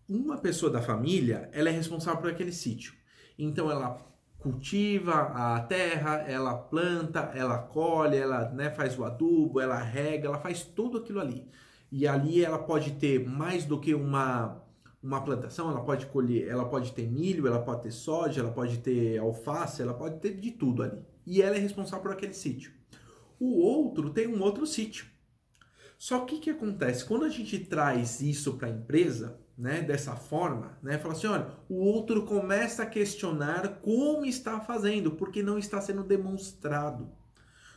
Uma 0.07 0.37
pessoa 0.37 0.71
da 0.71 0.81
família, 0.81 1.49
ela 1.53 1.69
é 1.69 1.71
responsável 1.71 2.21
por 2.21 2.29
aquele 2.29 2.51
sítio. 2.51 2.93
Então 3.37 3.69
ela 3.71 3.97
cultiva 4.37 5.13
a 5.13 5.59
terra, 5.61 6.25
ela 6.27 6.53
planta, 6.55 7.31
ela 7.33 7.57
colhe, 7.57 8.17
ela 8.17 8.49
né, 8.49 8.69
faz 8.69 8.99
o 8.99 9.05
adubo, 9.05 9.59
ela 9.59 9.77
rega, 9.77 10.27
ela 10.27 10.37
faz 10.37 10.63
tudo 10.63 10.97
aquilo 10.97 11.19
ali. 11.19 11.47
E 11.91 12.07
ali 12.07 12.43
ela 12.43 12.59
pode 12.59 12.91
ter 12.93 13.25
mais 13.25 13.65
do 13.65 13.79
que 13.79 13.93
uma 13.93 14.61
uma 15.03 15.21
plantação, 15.21 15.69
ela 15.69 15.83
pode 15.83 16.05
colher, 16.05 16.47
ela 16.47 16.63
pode 16.63 16.93
ter 16.93 17.05
milho, 17.05 17.45
ela 17.45 17.61
pode 17.61 17.83
ter 17.83 17.91
soja, 17.91 18.39
ela 18.39 18.51
pode 18.53 18.77
ter 18.77 19.17
alface, 19.17 19.81
ela 19.81 19.93
pode 19.93 20.21
ter 20.21 20.39
de 20.39 20.51
tudo 20.51 20.81
ali. 20.81 20.97
E 21.25 21.41
ela 21.41 21.57
é 21.57 21.59
responsável 21.59 22.01
por 22.01 22.13
aquele 22.13 22.33
sítio. 22.33 22.71
O 23.37 23.59
outro 23.59 24.11
tem 24.11 24.27
um 24.27 24.41
outro 24.41 24.65
sítio. 24.65 25.05
Só 25.97 26.21
que 26.21 26.35
o 26.35 26.39
que 26.39 26.49
acontece? 26.49 27.03
Quando 27.03 27.25
a 27.25 27.29
gente 27.29 27.59
traz 27.59 28.21
isso 28.21 28.53
para 28.53 28.69
a 28.69 28.71
empresa, 28.71 29.37
né, 29.57 29.81
dessa 29.81 30.15
forma, 30.15 30.77
né, 30.81 30.97
fala 30.97 31.13
assim, 31.13 31.27
olha, 31.27 31.47
o 31.69 31.75
outro 31.75 32.23
começa 32.25 32.83
a 32.83 32.87
questionar 32.87 33.79
como 33.81 34.25
está 34.25 34.59
fazendo, 34.59 35.11
porque 35.11 35.43
não 35.43 35.57
está 35.57 35.79
sendo 35.79 36.03
demonstrado. 36.03 37.11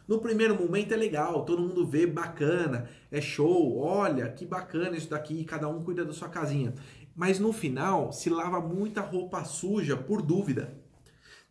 No 0.09 0.21
primeiro 0.21 0.55
momento 0.55 0.93
é 0.93 0.97
legal, 0.97 1.45
todo 1.45 1.63
mundo 1.63 1.85
vê 1.87 2.07
bacana, 2.07 2.89
é 3.11 3.21
show, 3.21 3.79
olha 3.79 4.31
que 4.31 4.47
bacana 4.47 4.97
isso 4.97 5.11
daqui, 5.11 5.45
cada 5.45 5.69
um 5.69 5.83
cuida 5.83 6.05
da 6.05 6.13
sua 6.13 6.29
casinha. 6.29 6.75
Mas 7.15 7.41
no 7.41 7.53
final 7.53 8.13
se 8.13 8.31
lava 8.31 8.61
muita 8.61 9.01
roupa 9.01 9.43
suja 9.45 9.97
por 9.97 10.23
dúvida, 10.23 10.79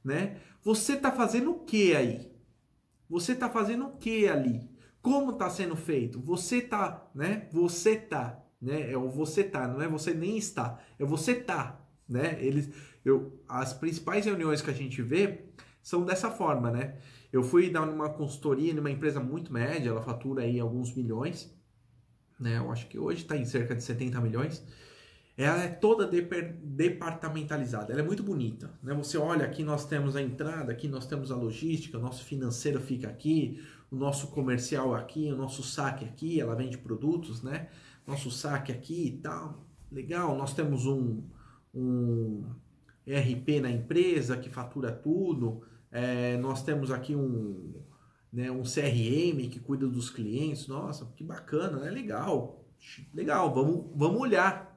né? 0.03 0.37
Você 0.63 0.93
está 0.93 1.11
fazendo 1.11 1.51
o 1.51 1.59
que 1.59 1.95
aí? 1.95 2.31
Você 3.09 3.33
está 3.33 3.49
fazendo 3.49 3.87
o 3.87 3.97
que 3.97 4.27
ali? 4.27 4.69
Como 5.01 5.31
está 5.31 5.49
sendo 5.49 5.75
feito? 5.75 6.19
Você 6.21 6.61
tá, 6.61 7.09
né? 7.13 7.49
Você 7.51 7.95
tá, 7.95 8.41
né? 8.65 8.91
É 8.91 8.97
o 8.97 9.07
você 9.09 9.43
tá, 9.43 9.67
não 9.67 9.81
é 9.81 9.87
você 9.87 10.13
nem 10.13 10.37
está, 10.37 10.79
é 10.97 11.05
você 11.05 11.35
tá, 11.35 11.79
né? 12.09 12.37
Eles, 12.41 12.69
eu, 13.05 13.39
as 13.47 13.73
principais 13.73 14.25
reuniões 14.25 14.61
que 14.61 14.71
a 14.71 14.73
gente 14.73 15.01
vê 15.01 15.45
são 15.81 16.03
dessa 16.03 16.31
forma, 16.31 16.71
né? 16.71 16.97
Eu 17.31 17.43
fui 17.43 17.69
dar 17.69 17.83
uma 17.83 18.09
consultoria 18.09 18.73
numa 18.73 18.89
empresa 18.89 19.19
muito 19.19 19.53
média, 19.53 19.89
ela 19.89 20.01
fatura 20.01 20.43
aí 20.43 20.59
alguns 20.59 20.93
milhões, 20.95 21.55
né? 22.39 22.57
Eu 22.57 22.71
acho 22.71 22.87
que 22.87 22.97
hoje 22.97 23.21
está 23.21 23.37
em 23.37 23.45
cerca 23.45 23.75
de 23.75 23.83
70 23.83 24.19
milhões. 24.19 24.65
Ela 25.37 25.63
é 25.63 25.67
toda 25.67 26.09
departamentalizada, 26.09 27.91
ela 27.91 28.01
é 28.01 28.05
muito 28.05 28.23
bonita, 28.23 28.71
né? 28.81 28.93
Você 28.95 29.17
olha 29.17 29.45
aqui 29.45 29.63
nós 29.63 29.85
temos 29.85 30.15
a 30.15 30.21
entrada, 30.21 30.71
aqui 30.71 30.87
nós 30.87 31.05
temos 31.05 31.29
a 31.29 31.35
logística, 31.35 31.97
o 31.97 32.01
nosso 32.01 32.23
financeiro 32.23 32.79
fica 32.79 33.09
aqui, 33.09 33.61
o 33.91 33.95
nosso 33.95 34.27
comercial 34.27 34.95
aqui, 34.95 35.31
o 35.31 35.35
nosso 35.35 35.61
saque 35.61 36.05
aqui, 36.05 36.39
ela 36.39 36.55
vende 36.55 36.77
produtos, 36.77 37.43
né? 37.43 37.67
Nosso 38.05 38.29
saque 38.29 38.71
aqui 38.71 39.07
e 39.07 39.17
tal, 39.17 39.65
legal. 39.91 40.37
Nós 40.37 40.53
temos 40.53 40.85
um, 40.85 41.23
um 41.73 42.43
ERP 43.05 43.59
na 43.61 43.71
empresa 43.71 44.37
que 44.37 44.49
fatura 44.49 44.91
tudo. 44.91 45.63
É, 45.91 46.37
nós 46.37 46.63
temos 46.63 46.91
aqui 46.91 47.15
um, 47.15 47.81
né, 48.31 48.51
um 48.51 48.63
CRM 48.63 49.49
que 49.49 49.59
cuida 49.59 49.87
dos 49.87 50.09
clientes. 50.09 50.67
Nossa, 50.67 51.05
que 51.15 51.23
bacana, 51.23 51.79
né? 51.79 51.89
Legal, 51.89 52.65
legal, 53.13 53.53
vamos, 53.53 53.85
vamos 53.95 54.21
olhar. 54.21 54.75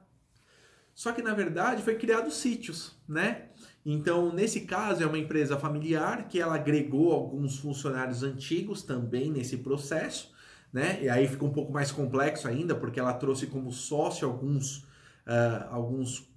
Só 0.93 1.13
que 1.13 1.21
na 1.21 1.33
verdade 1.33 1.81
foi 1.81 1.95
criado 1.95 2.29
sítios, 2.29 2.99
né? 3.07 3.49
Então, 3.85 4.33
nesse 4.33 4.61
caso, 4.61 5.01
é 5.01 5.05
uma 5.05 5.17
empresa 5.17 5.57
familiar 5.57 6.27
que 6.27 6.39
ela 6.41 6.55
agregou 6.55 7.13
alguns 7.13 7.57
funcionários 7.57 8.21
antigos 8.21 8.83
também 8.83 9.31
nesse 9.31 9.57
processo, 9.57 10.31
né? 10.71 11.01
E 11.01 11.09
aí 11.09 11.27
fica 11.27 11.45
um 11.45 11.51
pouco 11.51 11.71
mais 11.71 11.91
complexo 11.91 12.47
ainda, 12.47 12.75
porque 12.75 12.99
ela 12.99 13.13
trouxe 13.13 13.47
como 13.47 13.71
sócio 13.71 14.27
alguns, 14.27 14.79
uh, 15.25 15.67
alguns 15.69 16.29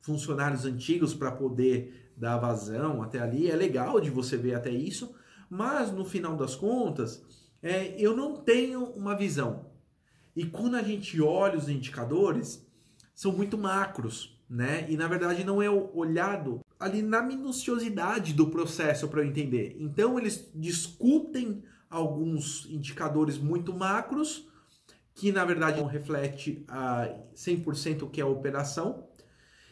funcionários 0.00 0.64
antigos 0.64 1.14
para 1.14 1.32
poder 1.32 2.12
da 2.16 2.36
vazão 2.36 3.02
até 3.02 3.20
ali. 3.20 3.50
É 3.50 3.56
legal 3.56 4.00
de 4.00 4.10
você 4.10 4.36
ver 4.36 4.54
até 4.54 4.70
isso, 4.70 5.14
mas 5.48 5.90
no 5.90 6.04
final 6.04 6.36
das 6.36 6.54
contas, 6.54 7.24
é, 7.62 7.94
eu 7.98 8.16
não 8.16 8.36
tenho 8.36 8.84
uma 8.84 9.16
visão. 9.16 9.66
E 10.34 10.44
quando 10.44 10.76
a 10.76 10.82
gente 10.82 11.20
olha 11.20 11.58
os 11.58 11.68
indicadores, 11.68 12.66
são 13.14 13.32
muito 13.32 13.58
macros, 13.58 14.40
né? 14.48 14.86
E 14.88 14.96
na 14.96 15.06
verdade 15.08 15.44
não 15.44 15.60
é 15.60 15.68
olhado 15.68 16.60
ali 16.78 17.02
na 17.02 17.20
minuciosidade 17.20 18.32
do 18.32 18.48
processo 18.48 19.08
para 19.08 19.20
eu 19.20 19.26
entender. 19.26 19.76
Então 19.78 20.18
eles 20.18 20.50
discutem 20.54 21.62
alguns 21.90 22.66
indicadores 22.66 23.36
muito 23.36 23.74
macros 23.74 24.48
que 25.14 25.32
na 25.32 25.44
verdade 25.44 25.80
não 25.80 25.86
reflete 25.86 26.64
a 26.66 27.08
100% 27.34 28.02
o 28.02 28.08
que 28.08 28.20
é 28.20 28.24
a 28.24 28.28
operação, 28.28 29.06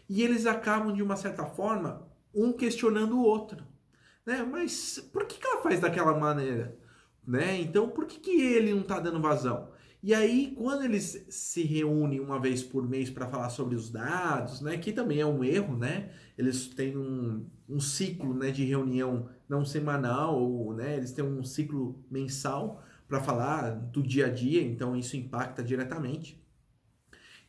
e 0.08 0.22
eles 0.22 0.44
acabam 0.44 0.92
de 0.92 1.02
uma 1.02 1.16
certa 1.16 1.46
forma 1.46 2.06
um 2.34 2.52
questionando 2.52 3.16
o 3.16 3.22
outro. 3.22 3.64
Né? 4.26 4.42
Mas 4.42 4.98
por 5.12 5.24
que, 5.24 5.38
que 5.38 5.46
ela 5.46 5.62
faz 5.62 5.80
daquela 5.80 6.18
maneira? 6.18 6.76
Né? 7.26 7.60
Então, 7.60 7.88
por 7.88 8.06
que, 8.06 8.20
que 8.20 8.42
ele 8.42 8.74
não 8.74 8.82
está 8.82 9.00
dando 9.00 9.20
vazão? 9.20 9.70
E 10.00 10.14
aí, 10.14 10.54
quando 10.56 10.84
eles 10.84 11.26
se 11.28 11.62
reúnem 11.64 12.20
uma 12.20 12.40
vez 12.40 12.62
por 12.62 12.88
mês 12.88 13.10
para 13.10 13.26
falar 13.26 13.50
sobre 13.50 13.74
os 13.74 13.90
dados, 13.90 14.60
né, 14.60 14.78
que 14.78 14.92
também 14.92 15.20
é 15.20 15.26
um 15.26 15.42
erro, 15.42 15.76
né? 15.76 16.10
Eles 16.36 16.68
têm 16.68 16.96
um, 16.96 17.44
um 17.68 17.80
ciclo 17.80 18.32
né, 18.32 18.52
de 18.52 18.64
reunião 18.64 19.28
não 19.48 19.64
semanal, 19.64 20.40
ou, 20.40 20.72
né, 20.72 20.96
eles 20.96 21.10
têm 21.12 21.24
um 21.24 21.42
ciclo 21.42 22.04
mensal 22.08 22.82
para 23.08 23.20
falar 23.20 23.70
do 23.70 24.02
dia 24.02 24.26
a 24.26 24.28
dia, 24.28 24.62
então 24.62 24.94
isso 24.94 25.16
impacta 25.16 25.64
diretamente. 25.64 26.40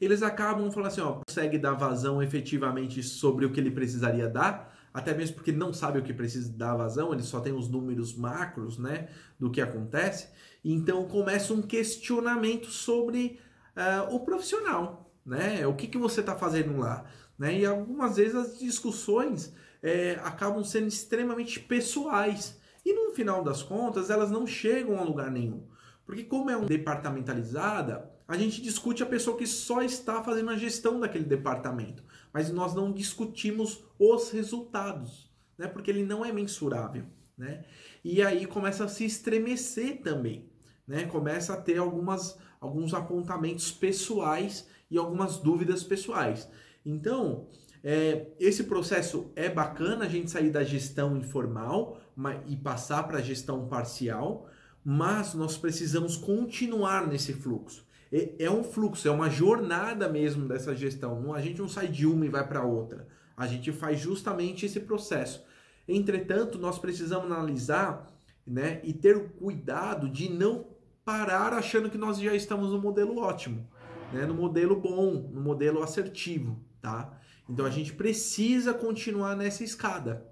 Eles 0.02 0.24
acabam 0.24 0.72
falando 0.72 0.88
assim, 0.88 1.02
ó, 1.02 1.22
consegue 1.28 1.58
dar 1.58 1.74
vazão 1.74 2.24
efetivamente 2.24 3.04
sobre 3.04 3.46
o 3.46 3.52
que 3.52 3.60
ele 3.60 3.70
precisaria 3.70 4.30
dar, 4.30 4.76
até 4.94 5.14
mesmo 5.14 5.36
porque 5.36 5.52
não 5.52 5.72
sabe 5.74 6.00
o 6.00 6.04
que 6.04 6.14
precisa 6.14 6.52
dar 6.52 6.76
vazão, 6.76 7.14
ele 7.14 7.22
só 7.22 7.42
tem 7.42 7.54
os 7.54 7.70
números 7.70 8.16
macros, 8.16 8.80
né, 8.80 9.10
do 9.38 9.52
que 9.52 9.62
acontece. 9.62 10.30
Então 10.64 11.08
começa 11.08 11.54
um 11.54 11.62
questionamento 11.62 12.68
sobre 12.68 13.40
uh, 13.76 14.14
o 14.14 14.20
profissional, 14.20 15.12
né? 15.26 15.66
O 15.66 15.74
que, 15.74 15.88
que 15.88 15.98
você 15.98 16.20
está 16.20 16.36
fazendo 16.36 16.78
lá? 16.78 17.06
Né? 17.38 17.60
E 17.60 17.66
algumas 17.66 18.18
vezes 18.18 18.36
as 18.36 18.60
discussões 18.60 19.54
é, 19.82 20.20
acabam 20.24 20.64
sendo 20.64 20.88
extremamente 20.88 21.60
pessoais. 21.60 22.60
E 22.86 22.94
no 22.94 23.14
final 23.14 23.44
das 23.44 23.64
contas, 23.64 24.10
elas 24.10 24.32
não 24.32 24.46
chegam 24.46 25.00
a 25.00 25.04
lugar 25.04 25.32
nenhum. 25.32 25.64
Porque 26.06 26.24
como 26.24 26.50
é 26.50 26.58
um 26.58 26.66
departamentalizada, 26.66 28.10
a 28.28 28.36
gente 28.36 28.62
discute 28.62 29.04
a 29.04 29.06
pessoa 29.06 29.38
que 29.38 29.48
só 29.48 29.82
está 29.82 30.24
fazendo 30.24 30.50
a 30.50 30.58
gestão 30.58 31.00
daquele 31.00 31.26
departamento 31.26 32.04
mas 32.34 32.52
nós 32.52 32.74
não 32.74 32.92
discutimos 32.92 33.84
os 33.98 34.32
resultados, 34.32 35.30
né? 35.58 35.68
Porque 35.68 35.90
ele 35.90 36.06
não 36.06 36.24
é 36.24 36.32
mensurável, 36.32 37.06
né? 37.40 37.64
E 38.04 38.22
aí 38.22 38.46
começa 38.46 38.84
a 38.84 38.88
se 38.88 39.06
estremecer 39.06 40.02
também, 40.02 40.48
né? 40.88 41.06
Começa 41.06 41.54
a 41.54 41.58
ter 41.58 41.78
algumas 41.78 42.38
alguns 42.62 42.94
apontamentos 42.94 43.72
pessoais 43.72 44.68
e 44.92 44.98
algumas 44.98 45.38
dúvidas 45.38 45.82
pessoais. 45.82 46.50
Então, 46.86 47.48
é, 47.82 48.28
esse 48.38 48.66
processo 48.66 49.32
é 49.34 49.48
bacana 49.48 50.04
a 50.04 50.10
gente 50.10 50.30
sair 50.30 50.52
da 50.52 50.62
gestão 50.62 51.16
informal 51.16 52.02
e 52.48 52.58
passar 52.58 53.04
para 53.08 53.20
a 53.20 53.22
gestão 53.22 53.66
parcial, 53.70 54.50
mas 54.84 55.34
nós 55.34 55.58
precisamos 55.58 56.18
continuar 56.18 57.08
nesse 57.08 57.32
fluxo 57.32 57.88
é 58.12 58.50
um 58.50 58.64
fluxo, 58.64 59.08
é 59.08 59.12
uma 59.12 59.30
jornada 59.30 60.10
mesmo 60.10 60.48
dessa 60.48 60.76
gestão. 60.76 61.34
A 61.34 61.42
gente 61.42 61.60
não 61.60 61.70
sai 61.70 61.88
de 61.88 62.08
uma 62.08 62.26
e 62.26 62.30
vai 62.30 62.48
para 62.48 62.64
outra. 62.64 63.08
A 63.38 63.46
gente 63.46 63.72
faz 63.72 64.00
justamente 64.00 64.66
esse 64.66 64.80
processo. 64.80 65.44
Entretanto, 65.90 66.60
nós 66.60 66.78
precisamos 66.78 67.32
analisar 67.32 68.08
né, 68.46 68.80
e 68.84 68.94
ter 68.94 69.18
o 69.18 69.30
cuidado 69.30 70.08
de 70.08 70.30
não 70.30 70.68
parar 71.04 71.54
achando 71.54 71.90
que 71.90 71.98
nós 71.98 72.20
já 72.20 72.36
estamos 72.36 72.72
no 72.72 72.80
modelo 72.80 73.18
ótimo, 73.18 73.68
né, 74.14 74.26
no 74.26 74.34
modelo 74.34 74.76
bom, 74.76 75.30
no 75.34 75.42
modelo 75.42 75.82
assertivo. 75.82 76.64
Tá? 76.82 77.18
Então 77.50 77.66
a 77.66 77.70
gente 77.70 77.94
precisa 77.94 78.74
continuar 78.74 79.36
nessa 79.36 79.64
escada. 79.64 80.26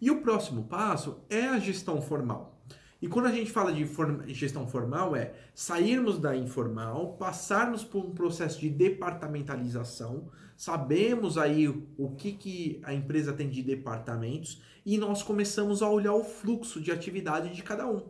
E 0.00 0.10
o 0.10 0.22
próximo 0.22 0.64
passo 0.64 1.20
é 1.28 1.48
a 1.48 1.58
gestão 1.58 2.00
formal. 2.00 2.59
E 3.02 3.08
quando 3.08 3.26
a 3.26 3.32
gente 3.32 3.50
fala 3.50 3.72
de 3.72 3.88
gestão 4.34 4.68
formal, 4.68 5.16
é 5.16 5.32
sairmos 5.54 6.18
da 6.18 6.36
informal, 6.36 7.14
passarmos 7.14 7.82
por 7.82 8.04
um 8.04 8.10
processo 8.10 8.60
de 8.60 8.68
departamentalização, 8.68 10.28
sabemos 10.54 11.38
aí 11.38 11.66
o 11.68 12.10
que, 12.10 12.32
que 12.32 12.80
a 12.84 12.92
empresa 12.92 13.32
tem 13.32 13.48
de 13.48 13.62
departamentos 13.62 14.60
e 14.84 14.98
nós 14.98 15.22
começamos 15.22 15.80
a 15.80 15.88
olhar 15.88 16.12
o 16.12 16.24
fluxo 16.24 16.78
de 16.78 16.92
atividade 16.92 17.54
de 17.54 17.62
cada 17.62 17.86
um. 17.86 18.02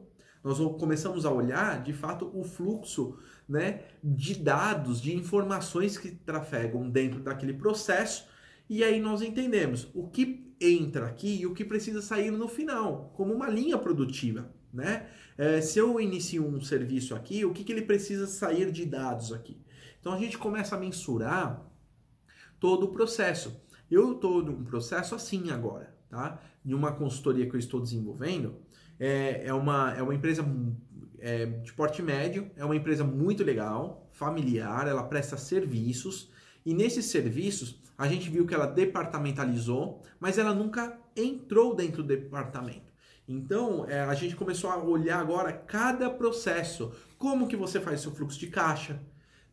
Nós 0.42 0.58
começamos 0.58 1.24
a 1.24 1.30
olhar, 1.30 1.84
de 1.84 1.92
fato, 1.92 2.28
o 2.34 2.42
fluxo 2.42 3.16
né, 3.48 3.82
de 4.02 4.34
dados, 4.34 5.00
de 5.00 5.14
informações 5.14 5.96
que 5.98 6.10
trafegam 6.10 6.90
dentro 6.90 7.20
daquele 7.20 7.52
processo, 7.52 8.26
e 8.68 8.82
aí 8.82 8.98
nós 8.98 9.22
entendemos 9.22 9.88
o 9.94 10.08
que 10.08 10.52
entra 10.60 11.06
aqui 11.06 11.42
e 11.42 11.46
o 11.46 11.54
que 11.54 11.64
precisa 11.64 12.02
sair 12.02 12.32
no 12.32 12.48
final, 12.48 13.12
como 13.14 13.32
uma 13.32 13.48
linha 13.48 13.78
produtiva 13.78 14.50
né? 14.72 15.08
É, 15.36 15.60
se 15.60 15.78
eu 15.78 16.00
inicio 16.00 16.46
um 16.46 16.60
serviço 16.60 17.14
aqui, 17.14 17.44
o 17.44 17.52
que, 17.52 17.64
que 17.64 17.72
ele 17.72 17.82
precisa 17.82 18.26
sair 18.26 18.70
de 18.70 18.84
dados 18.84 19.32
aqui? 19.32 19.60
Então 20.00 20.12
a 20.12 20.18
gente 20.18 20.38
começa 20.38 20.76
a 20.76 20.78
mensurar 20.78 21.66
todo 22.58 22.84
o 22.84 22.88
processo. 22.88 23.60
Eu 23.90 24.12
estou 24.12 24.42
num 24.42 24.64
processo 24.64 25.14
assim 25.14 25.50
agora, 25.50 25.94
tá? 26.08 26.40
Em 26.64 26.74
uma 26.74 26.92
consultoria 26.92 27.48
que 27.48 27.56
eu 27.56 27.58
estou 27.58 27.80
desenvolvendo, 27.80 28.56
é, 28.98 29.46
é, 29.46 29.54
uma, 29.54 29.92
é 29.94 30.02
uma 30.02 30.14
empresa 30.14 30.44
é, 31.18 31.46
de 31.46 31.72
porte 31.72 32.02
médio, 32.02 32.50
é 32.56 32.64
uma 32.64 32.76
empresa 32.76 33.02
muito 33.02 33.42
legal, 33.42 34.08
familiar, 34.12 34.86
ela 34.86 35.02
presta 35.02 35.36
serviços 35.36 36.30
E 36.64 36.74
nesses 36.74 37.06
serviços, 37.06 37.80
a 37.96 38.06
gente 38.06 38.28
viu 38.28 38.46
que 38.46 38.54
ela 38.54 38.66
departamentalizou, 38.66 40.02
mas 40.18 40.36
ela 40.36 40.54
nunca 40.54 40.98
entrou 41.16 41.74
dentro 41.74 42.02
do 42.02 42.08
departamento. 42.08 42.89
Então, 43.32 43.86
é, 43.88 44.00
a 44.00 44.12
gente 44.12 44.34
começou 44.34 44.70
a 44.70 44.76
olhar 44.76 45.20
agora 45.20 45.52
cada 45.52 46.10
processo. 46.10 46.92
Como 47.16 47.46
que 47.46 47.54
você 47.54 47.78
faz 47.78 48.00
seu 48.00 48.10
fluxo 48.10 48.36
de 48.40 48.48
caixa? 48.48 49.00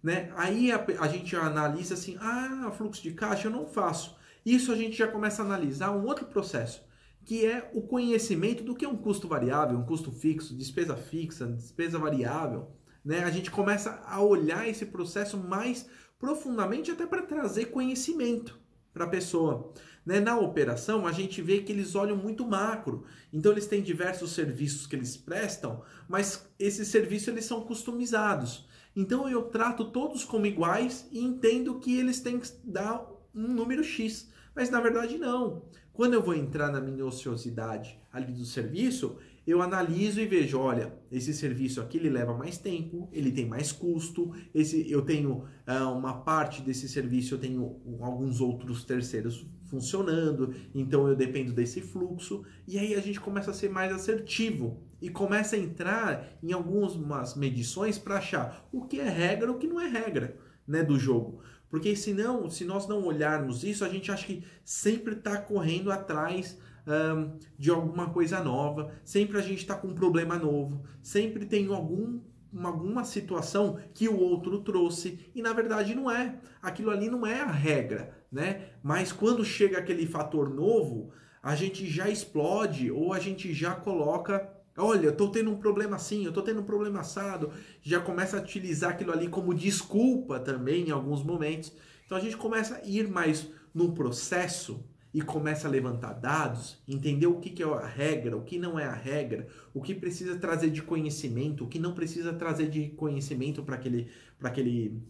Né? 0.01 0.31
Aí 0.35 0.71
a, 0.71 0.83
a 0.99 1.07
gente 1.07 1.35
analisa 1.35 1.93
assim, 1.93 2.17
ah, 2.19 2.71
fluxo 2.75 3.03
de 3.03 3.11
caixa 3.11 3.47
eu 3.47 3.51
não 3.51 3.67
faço. 3.67 4.17
Isso 4.43 4.71
a 4.71 4.75
gente 4.75 4.97
já 4.97 5.07
começa 5.07 5.43
a 5.43 5.45
analisar 5.45 5.91
um 5.91 6.05
outro 6.05 6.25
processo, 6.25 6.83
que 7.23 7.45
é 7.45 7.69
o 7.71 7.83
conhecimento 7.83 8.63
do 8.63 8.73
que 8.73 8.83
é 8.83 8.89
um 8.89 8.97
custo 8.97 9.27
variável, 9.27 9.77
um 9.77 9.85
custo 9.85 10.11
fixo, 10.11 10.57
despesa 10.57 10.97
fixa, 10.97 11.45
despesa 11.45 11.99
variável. 11.99 12.71
Né? 13.05 13.23
A 13.25 13.29
gente 13.29 13.51
começa 13.51 14.01
a 14.07 14.19
olhar 14.19 14.67
esse 14.67 14.87
processo 14.87 15.37
mais 15.37 15.87
profundamente 16.17 16.89
até 16.89 17.05
para 17.05 17.21
trazer 17.21 17.65
conhecimento 17.65 18.59
para 18.91 19.05
a 19.05 19.09
pessoa. 19.09 19.71
Né? 20.07 20.21
Na 20.21 20.39
operação, 20.39 21.05
a 21.05 21.11
gente 21.11 21.41
vê 21.41 21.59
que 21.59 21.69
eles 21.69 21.93
olham 21.93 22.15
muito 22.15 22.47
macro. 22.47 23.03
Então, 23.33 23.51
eles 23.51 23.67
têm 23.67 23.81
diversos 23.81 24.31
serviços 24.31 24.87
que 24.87 24.95
eles 24.95 25.17
prestam, 25.17 25.83
mas 26.07 26.49
esses 26.57 26.87
serviços 26.87 27.27
eles 27.27 27.43
são 27.43 27.59
customizados. 27.59 28.65
Então, 28.95 29.27
eu 29.27 29.43
trato 29.43 29.91
todos 29.91 30.23
como 30.23 30.45
iguais 30.45 31.09
e 31.11 31.19
entendo 31.19 31.77
que 31.77 31.99
eles 31.99 32.21
têm 32.21 32.39
que 32.39 32.47
dar 32.63 33.05
um 33.35 33.49
número 33.49 33.83
X. 33.83 34.31
Mas, 34.55 34.69
na 34.69 34.79
verdade, 34.79 35.17
não. 35.17 35.63
Quando 35.91 36.13
eu 36.13 36.23
vou 36.23 36.35
entrar 36.35 36.71
na 36.71 36.79
minuciosidade 36.79 37.99
ali 38.09 38.31
do 38.31 38.45
serviço, 38.45 39.17
eu 39.45 39.61
analiso 39.61 40.21
e 40.21 40.25
vejo, 40.25 40.57
olha, 40.57 40.93
esse 41.11 41.33
serviço 41.33 41.81
aqui 41.81 41.97
ele 41.97 42.09
leva 42.09 42.33
mais 42.33 42.57
tempo, 42.57 43.09
ele 43.11 43.31
tem 43.31 43.45
mais 43.45 43.73
custo, 43.73 44.33
esse 44.53 44.89
eu 44.89 45.01
tenho 45.01 45.43
uh, 45.67 45.91
uma 45.97 46.21
parte 46.21 46.61
desse 46.61 46.87
serviço, 46.87 47.35
eu 47.35 47.39
tenho 47.39 47.81
alguns 47.99 48.39
outros 48.39 48.85
terceiros 48.85 49.45
funcionando, 49.67 50.53
então 50.73 51.07
eu 51.07 51.15
dependo 51.15 51.53
desse 51.53 51.81
fluxo, 51.81 52.43
e 52.67 52.77
aí 52.79 52.95
a 52.95 53.01
gente 53.01 53.19
começa 53.19 53.51
a 53.51 53.53
ser 53.53 53.69
mais 53.69 53.91
assertivo 53.91 54.81
e 55.01 55.09
começa 55.09 55.55
a 55.55 55.59
entrar 55.59 56.27
em 56.41 56.51
algumas 56.51 57.35
medições 57.35 57.97
para 57.97 58.17
achar 58.17 58.67
o 58.71 58.85
que 58.85 58.99
é 58.99 59.09
regra 59.09 59.47
e 59.47 59.51
o 59.51 59.57
que 59.57 59.67
não 59.67 59.79
é 59.79 59.87
regra 59.87 60.37
né, 60.67 60.83
do 60.83 60.97
jogo. 60.97 61.41
Porque 61.69 61.95
senão, 61.95 62.49
se 62.49 62.63
nós 62.63 62.87
não 62.87 63.03
olharmos 63.03 63.63
isso, 63.63 63.83
a 63.83 63.89
gente 63.89 64.11
acha 64.11 64.25
que 64.25 64.43
sempre 64.63 65.15
está 65.15 65.37
correndo 65.37 65.91
atrás 65.91 66.57
um, 66.87 67.37
de 67.57 67.69
alguma 67.69 68.09
coisa 68.09 68.41
nova, 68.41 68.91
sempre 69.03 69.37
a 69.37 69.41
gente 69.41 69.59
está 69.59 69.75
com 69.75 69.89
um 69.89 69.95
problema 69.95 70.37
novo, 70.37 70.83
sempre 71.01 71.45
tem 71.45 71.67
algum 71.67 72.19
alguma 72.63 73.03
situação 73.03 73.77
que 73.93 74.07
o 74.07 74.17
outro 74.17 74.59
trouxe 74.59 75.19
e 75.35 75.41
na 75.41 75.53
verdade 75.53 75.93
não 75.93 76.09
é. 76.09 76.39
Aquilo 76.61 76.89
ali 76.89 77.09
não 77.09 77.25
é 77.25 77.41
a 77.41 77.51
regra, 77.51 78.16
né? 78.31 78.69
Mas 78.83 79.11
quando 79.11 79.43
chega 79.43 79.77
aquele 79.77 80.05
fator 80.05 80.49
novo, 80.49 81.11
a 81.41 81.55
gente 81.55 81.87
já 81.87 82.09
explode 82.09 82.91
ou 82.91 83.13
a 83.13 83.19
gente 83.19 83.53
já 83.53 83.73
coloca, 83.73 84.49
olha, 84.77 85.07
eu 85.07 85.15
tô 85.15 85.29
tendo 85.29 85.51
um 85.51 85.57
problema 85.57 85.95
assim, 85.95 86.25
eu 86.25 86.33
tô 86.33 86.41
tendo 86.41 86.61
um 86.61 86.65
problema 86.65 86.99
assado, 86.99 87.51
já 87.81 87.99
começa 87.99 88.37
a 88.37 88.41
utilizar 88.41 88.91
aquilo 88.91 89.11
ali 89.11 89.27
como 89.27 89.53
desculpa 89.53 90.39
também 90.39 90.87
em 90.87 90.91
alguns 90.91 91.23
momentos. 91.23 91.73
Então 92.05 92.17
a 92.17 92.21
gente 92.21 92.37
começa 92.37 92.77
a 92.77 92.85
ir 92.85 93.07
mais 93.07 93.49
no 93.73 93.93
processo 93.93 94.83
e 95.13 95.21
começa 95.21 95.67
a 95.67 95.71
levantar 95.71 96.13
dados, 96.13 96.81
entender 96.87 97.27
o 97.27 97.39
que, 97.39 97.49
que 97.49 97.63
é 97.63 97.65
a 97.65 97.87
regra, 97.87 98.37
o 98.37 98.43
que 98.43 98.59
não 98.59 98.77
é 98.79 98.85
a 98.85 98.93
regra, 98.93 99.47
o 99.73 99.81
que 99.81 99.95
precisa 99.95 100.37
trazer 100.37 100.69
de 100.69 100.81
conhecimento, 100.81 101.63
o 101.63 101.67
que 101.67 101.79
não 101.79 101.93
precisa 101.93 102.33
trazer 102.33 102.69
de 102.69 102.89
conhecimento 102.89 103.63
para 103.63 103.75
aquele, 103.75 104.09
aquele, 104.43 105.01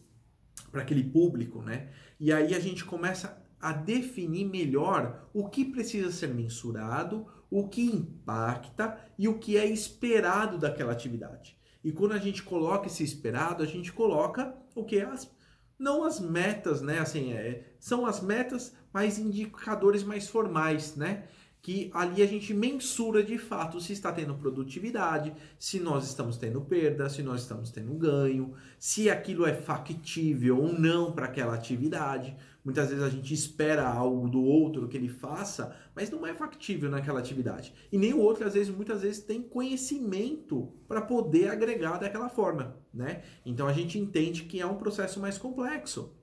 aquele 0.81 1.03
público, 1.03 1.61
né? 1.61 1.89
E 2.19 2.31
aí 2.31 2.53
a 2.53 2.59
gente 2.59 2.85
começa 2.85 3.43
a 3.59 3.71
definir 3.71 4.45
melhor 4.45 5.29
o 5.33 5.49
que 5.49 5.65
precisa 5.65 6.11
ser 6.11 6.27
mensurado, 6.27 7.25
o 7.49 7.67
que 7.67 7.83
impacta 7.83 8.97
e 9.17 9.27
o 9.27 9.39
que 9.39 9.57
é 9.57 9.65
esperado 9.65 10.57
daquela 10.57 10.91
atividade. 10.91 11.57
E 11.83 11.91
quando 11.91 12.13
a 12.13 12.17
gente 12.17 12.43
coloca 12.43 12.87
esse 12.87 13.03
esperado, 13.03 13.63
a 13.63 13.65
gente 13.65 13.91
coloca 13.93 14.55
o 14.75 14.83
que? 14.83 14.99
As, 14.99 15.31
não 15.79 16.03
as 16.03 16.19
metas, 16.19 16.81
né? 16.81 16.99
Assim, 16.99 17.33
é, 17.33 17.63
são 17.79 18.05
as 18.05 18.21
metas, 18.21 18.75
mas 18.91 19.17
indicadores 19.17 20.03
mais 20.03 20.27
formais, 20.27 20.95
né? 20.95 21.27
Que 21.67 21.91
ali 21.93 22.21
a 22.21 22.25
gente 22.25 22.53
mensura 22.53 23.21
de 23.21 23.37
fato 23.37 23.81
se 23.81 23.91
está 23.91 24.09
tendo 24.09 24.33
produtividade, 24.35 25.33
se 25.59 25.81
nós 25.81 26.07
estamos 26.07 26.37
tendo 26.37 26.61
perda, 26.61 27.09
se 27.09 27.21
nós 27.21 27.41
estamos 27.41 27.69
tendo 27.71 27.93
ganho, 27.95 28.53
se 28.79 29.09
aquilo 29.09 29.45
é 29.45 29.53
factível 29.53 30.61
ou 30.61 30.71
não 30.71 31.11
para 31.11 31.25
aquela 31.25 31.53
atividade. 31.53 32.37
Muitas 32.63 32.87
vezes 32.87 33.03
a 33.03 33.09
gente 33.09 33.33
espera 33.33 33.85
algo 33.85 34.29
do 34.29 34.41
outro 34.41 34.87
que 34.87 34.95
ele 34.95 35.09
faça, 35.09 35.75
mas 35.93 36.09
não 36.09 36.25
é 36.25 36.33
factível 36.33 36.89
naquela 36.89 37.19
atividade. 37.19 37.73
E 37.91 37.97
nem 37.97 38.13
o 38.13 38.19
outro, 38.21 38.47
às 38.47 38.53
vezes, 38.53 38.73
muitas 38.73 39.01
vezes 39.01 39.19
tem 39.19 39.41
conhecimento 39.41 40.71
para 40.87 41.01
poder 41.01 41.49
agregar 41.49 41.97
daquela 41.97 42.29
forma, 42.29 42.77
né? 42.93 43.23
Então 43.45 43.67
a 43.67 43.73
gente 43.73 43.99
entende 43.99 44.43
que 44.43 44.61
é 44.61 44.65
um 44.65 44.77
processo 44.77 45.19
mais 45.19 45.37
complexo. 45.37 46.15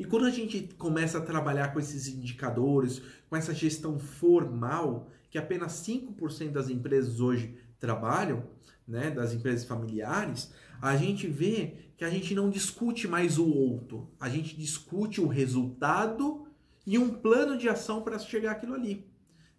E 0.00 0.04
quando 0.06 0.24
a 0.24 0.30
gente 0.30 0.62
começa 0.78 1.18
a 1.18 1.20
trabalhar 1.20 1.74
com 1.74 1.78
esses 1.78 2.08
indicadores, 2.08 3.02
com 3.28 3.36
essa 3.36 3.52
gestão 3.52 3.98
formal, 3.98 5.10
que 5.30 5.36
apenas 5.36 5.72
5% 5.86 6.52
das 6.52 6.70
empresas 6.70 7.20
hoje 7.20 7.54
trabalham, 7.78 8.44
né, 8.88 9.10
das 9.10 9.34
empresas 9.34 9.66
familiares, 9.66 10.54
a 10.80 10.96
gente 10.96 11.26
vê 11.26 11.74
que 11.98 12.04
a 12.04 12.08
gente 12.08 12.34
não 12.34 12.48
discute 12.48 13.06
mais 13.06 13.36
o 13.36 13.46
outro, 13.46 14.10
a 14.18 14.30
gente 14.30 14.56
discute 14.56 15.20
o 15.20 15.26
resultado 15.26 16.46
e 16.86 16.96
um 16.96 17.10
plano 17.10 17.58
de 17.58 17.68
ação 17.68 18.00
para 18.00 18.18
chegar 18.18 18.52
aquilo 18.52 18.72
ali. 18.72 19.06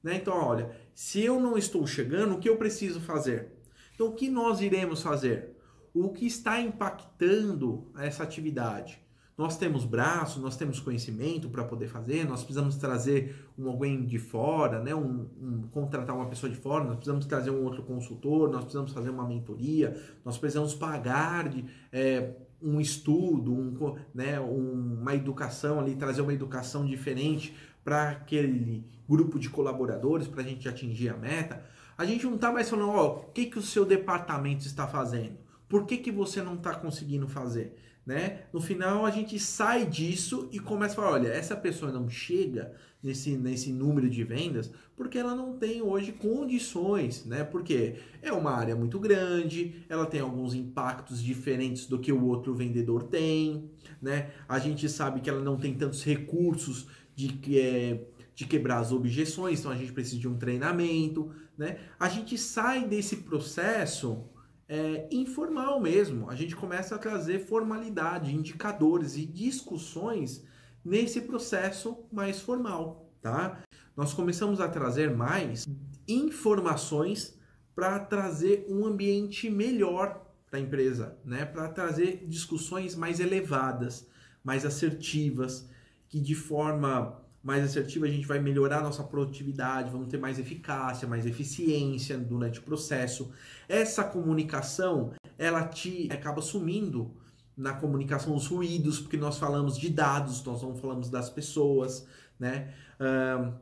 Né? 0.02 0.16
Então, 0.16 0.34
olha, 0.34 0.76
se 0.96 1.22
eu 1.22 1.40
não 1.40 1.56
estou 1.56 1.86
chegando, 1.86 2.34
o 2.34 2.40
que 2.40 2.50
eu 2.50 2.58
preciso 2.58 3.00
fazer? 3.00 3.52
Então, 3.94 4.08
o 4.08 4.16
que 4.16 4.28
nós 4.28 4.60
iremos 4.60 5.04
fazer? 5.04 5.56
O 5.94 6.10
que 6.10 6.26
está 6.26 6.60
impactando 6.60 7.92
essa 7.96 8.24
atividade? 8.24 9.01
Nós 9.42 9.58
temos 9.58 9.86
braço, 9.86 10.40
nós 10.40 10.56
temos 10.56 10.80
conhecimento 10.80 11.50
para 11.50 11.64
poder 11.64 11.88
fazer, 11.88 12.28
nós 12.28 12.44
precisamos 12.44 12.76
trazer 12.76 13.50
um 13.58 13.68
alguém 13.68 14.06
de 14.06 14.20
fora, 14.20 14.80
né? 14.80 14.94
Um, 14.94 15.26
um, 15.42 15.68
contratar 15.72 16.16
uma 16.16 16.28
pessoa 16.28 16.48
de 16.48 16.56
fora, 16.56 16.84
nós 16.84 16.98
precisamos 16.98 17.26
trazer 17.26 17.50
um 17.50 17.64
outro 17.64 17.82
consultor, 17.82 18.52
nós 18.52 18.62
precisamos 18.62 18.94
fazer 18.94 19.10
uma 19.10 19.28
mentoria, 19.28 20.00
nós 20.24 20.38
precisamos 20.38 20.76
pagar 20.76 21.50
de, 21.50 21.66
é, 21.92 22.36
um 22.62 22.80
estudo, 22.80 23.52
um, 23.52 23.96
né, 24.14 24.40
uma 24.40 25.16
educação 25.16 25.80
ali, 25.80 25.96
trazer 25.96 26.22
uma 26.22 26.36
educação 26.36 26.86
diferente 26.86 27.56
para 27.84 28.12
aquele 28.12 28.86
grupo 29.10 29.40
de 29.40 29.50
colaboradores 29.50 30.28
para 30.28 30.42
a 30.42 30.46
gente 30.46 30.70
atingir 30.70 31.10
a 31.10 31.18
meta. 31.18 31.66
A 31.98 32.06
gente 32.06 32.28
não 32.28 32.36
está 32.36 32.52
mais 32.52 32.70
falando, 32.70 32.92
ó, 32.92 33.08
o 33.08 33.32
que, 33.32 33.48
que 33.48 33.58
o 33.58 33.64
seu 33.64 33.86
departamento 33.86 34.68
está 34.68 34.88
fazendo? 34.88 35.40
Por 35.68 35.88
que, 35.88 35.98
que 35.98 36.12
você 36.12 36.44
não 36.44 36.54
está 36.54 36.76
conseguindo 36.76 37.28
fazer? 37.28 37.76
Né? 38.06 38.44
No 38.52 38.60
final 38.60 39.06
a 39.06 39.12
gente 39.12 39.38
sai 39.40 39.86
disso 39.86 40.50
e 40.52 40.60
começa 40.60 40.94
a 40.94 40.96
falar, 40.96 41.12
olha, 41.12 41.28
essa 41.30 41.56
pessoa 41.56 41.92
não 41.92 42.10
chega 42.10 42.74
nesse, 43.02 43.38
nesse 43.38 43.72
número 43.72 44.10
de 44.10 44.24
vendas 44.24 44.72
porque 44.96 45.18
ela 45.18 45.36
não 45.36 45.58
tem 45.58 45.82
hoje 45.82 46.12
condições, 46.12 47.26
né? 47.26 47.44
Porque 47.44 47.96
é 48.22 48.32
uma 48.32 48.52
área 48.52 48.76
muito 48.76 49.00
grande, 49.00 49.84
ela 49.90 50.06
tem 50.06 50.20
alguns 50.20 50.54
impactos 50.54 51.22
diferentes 51.22 51.88
do 51.88 52.00
que 52.00 52.12
o 52.12 52.26
outro 52.26 52.54
vendedor 52.54 53.04
tem, 53.04 53.70
né? 54.02 54.32
A 54.48 54.60
gente 54.60 54.88
sabe 54.90 55.22
que 55.22 55.30
ela 55.30 55.42
não 55.42 55.58
tem 55.58 55.74
tantos 55.74 56.04
recursos 56.04 56.88
de 57.16 57.40
é 57.60 58.08
de 58.34 58.48
quebrar 58.48 58.80
as 58.80 58.92
objeções, 58.92 59.60
então 59.60 59.72
a 59.72 59.76
gente 59.76 59.92
precisa 59.92 60.20
de 60.20 60.28
um 60.28 60.38
treinamento, 60.38 61.32
né? 61.58 61.78
A 62.00 62.10
gente 62.10 62.38
sai 62.38 62.88
desse 62.88 63.18
processo 63.18 64.24
é, 64.72 65.06
informal 65.12 65.82
mesmo. 65.82 66.30
A 66.30 66.36
gente 66.36 66.56
começa 66.56 66.96
a 66.96 66.98
trazer 66.98 67.40
formalidade, 67.40 68.34
indicadores 68.34 69.18
e 69.18 69.26
discussões 69.26 70.46
nesse 70.84 71.20
processo 71.20 72.06
mais 72.10 72.40
formal, 72.40 73.12
tá? 73.22 73.62
Nós 73.98 74.14
começamos 74.14 74.62
a 74.62 74.70
trazer 74.70 75.14
mais 75.14 75.68
informações 76.08 77.38
para 77.76 78.00
trazer 78.00 78.66
um 78.70 78.86
ambiente 78.86 79.50
melhor 79.50 80.26
para 80.50 80.58
a 80.58 80.62
empresa, 80.62 81.18
né? 81.26 81.44
Para 81.44 81.68
trazer 81.68 82.26
discussões 82.26 82.96
mais 82.96 83.20
elevadas, 83.20 84.08
mais 84.42 84.66
assertivas, 84.66 85.70
que 86.08 86.18
de 86.18 86.34
forma 86.34 87.22
mais 87.44 87.64
assertiva, 87.64 88.06
a 88.06 88.10
gente 88.10 88.28
vai 88.28 88.40
melhorar 88.40 88.82
nossa 88.82 89.04
produtividade, 89.04 89.90
vamos 89.90 90.08
ter 90.08 90.18
mais 90.20 90.38
eficácia, 90.38 91.08
mais 91.08 91.26
eficiência 91.26 92.18
durante 92.18 92.60
o 92.60 92.64
processo. 92.64 93.32
Essa 93.68 94.04
comunicação, 94.04 95.12
ela 95.38 95.68
te 95.68 96.08
acaba 96.12 96.42
sumindo 96.42 97.12
na 97.58 97.74
comunicação 97.74 98.36
os 98.36 98.48
ruídos, 98.48 99.00
porque 99.00 99.18
nós 99.18 99.38
falamos 99.38 99.78
de 99.78 99.90
dados, 99.90 100.44
nós 100.44 100.62
não 100.62 100.76
falamos 100.76 101.10
das 101.10 101.30
pessoas, 101.30 102.08
né? 102.40 102.74
Uh, 103.00 103.54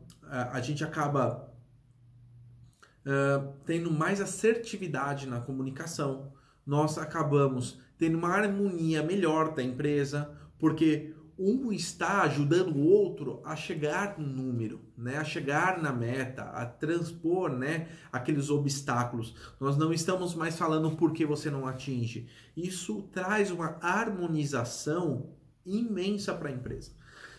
a 0.52 0.62
gente 0.62 0.84
acaba 0.84 1.50
uh, 3.06 3.54
tendo 3.66 3.92
mais 3.92 4.22
assertividade 4.22 5.26
na 5.28 5.40
comunicação, 5.40 6.32
nós 6.66 6.98
acabamos 6.98 7.80
tendo 7.98 8.18
uma 8.18 8.30
harmonia 8.30 9.02
melhor 9.02 9.54
da 9.54 9.64
empresa, 9.64 10.32
porque 10.58 11.14
um 11.40 11.72
está 11.72 12.24
ajudando 12.24 12.76
o 12.76 12.86
outro 12.86 13.42
a 13.46 13.56
chegar 13.56 14.20
no 14.20 14.28
número, 14.28 14.82
né? 14.98 15.16
a 15.18 15.24
chegar 15.24 15.82
na 15.82 15.94
meta, 15.94 16.44
a 16.44 16.66
transpor 16.66 17.50
né? 17.50 17.88
aqueles 18.12 18.50
obstáculos. 18.50 19.34
Nós 19.58 19.78
não 19.78 19.94
estamos 19.94 20.36
mais 20.36 20.58
falando 20.58 20.92
por 20.98 21.14
que 21.14 21.26
você 21.26 21.50
não 21.50 21.66
atinge. 21.66 22.28
Isso 22.58 23.04
traz 23.14 23.52
uma 23.52 23.78
harmonização 23.82 25.30
imensa 25.66 26.34
para 26.34 26.50
a 26.50 26.54
empresa. 26.54 26.92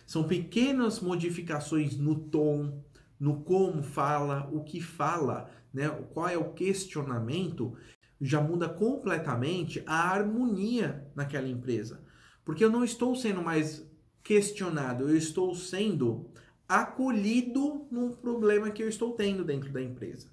São 0.07 0.23
pequenas 0.23 0.99
modificações 0.99 1.95
no 1.95 2.15
tom, 2.15 2.83
no 3.19 3.41
como 3.43 3.83
fala, 3.83 4.49
o 4.51 4.63
que 4.63 4.81
fala, 4.81 5.47
né? 5.71 5.87
qual 6.11 6.27
é 6.27 6.37
o 6.37 6.53
questionamento, 6.53 7.77
já 8.19 8.41
muda 8.41 8.67
completamente 8.67 9.83
a 9.85 10.09
harmonia 10.09 11.07
naquela 11.15 11.47
empresa. 11.47 12.03
Porque 12.43 12.65
eu 12.65 12.71
não 12.71 12.83
estou 12.83 13.15
sendo 13.15 13.43
mais 13.43 13.90
questionado, 14.23 15.09
eu 15.09 15.15
estou 15.15 15.53
sendo 15.55 16.29
acolhido 16.67 17.87
num 17.91 18.11
problema 18.11 18.71
que 18.71 18.81
eu 18.81 18.87
estou 18.87 19.13
tendo 19.13 19.43
dentro 19.43 19.71
da 19.71 19.81
empresa. 19.81 20.27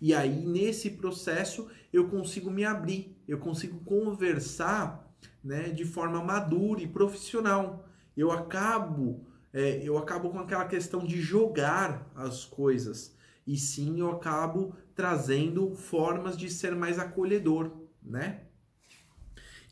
E 0.00 0.14
aí, 0.14 0.44
nesse 0.44 0.90
processo, 0.90 1.68
eu 1.92 2.08
consigo 2.08 2.50
me 2.50 2.64
abrir, 2.64 3.16
eu 3.26 3.38
consigo 3.38 3.80
conversar 3.80 5.08
né, 5.42 5.70
de 5.70 5.84
forma 5.84 6.22
madura 6.22 6.80
e 6.82 6.88
profissional. 6.88 7.88
Eu 8.16 8.30
acabo, 8.30 9.26
é, 9.52 9.80
eu 9.82 9.98
acabo 9.98 10.30
com 10.30 10.38
aquela 10.38 10.66
questão 10.66 11.04
de 11.04 11.20
jogar 11.20 12.10
as 12.14 12.44
coisas. 12.44 13.16
E 13.46 13.56
sim, 13.56 14.00
eu 14.00 14.10
acabo 14.10 14.74
trazendo 14.94 15.74
formas 15.74 16.36
de 16.36 16.50
ser 16.50 16.74
mais 16.74 16.98
acolhedor, 16.98 17.70
né? 18.02 18.42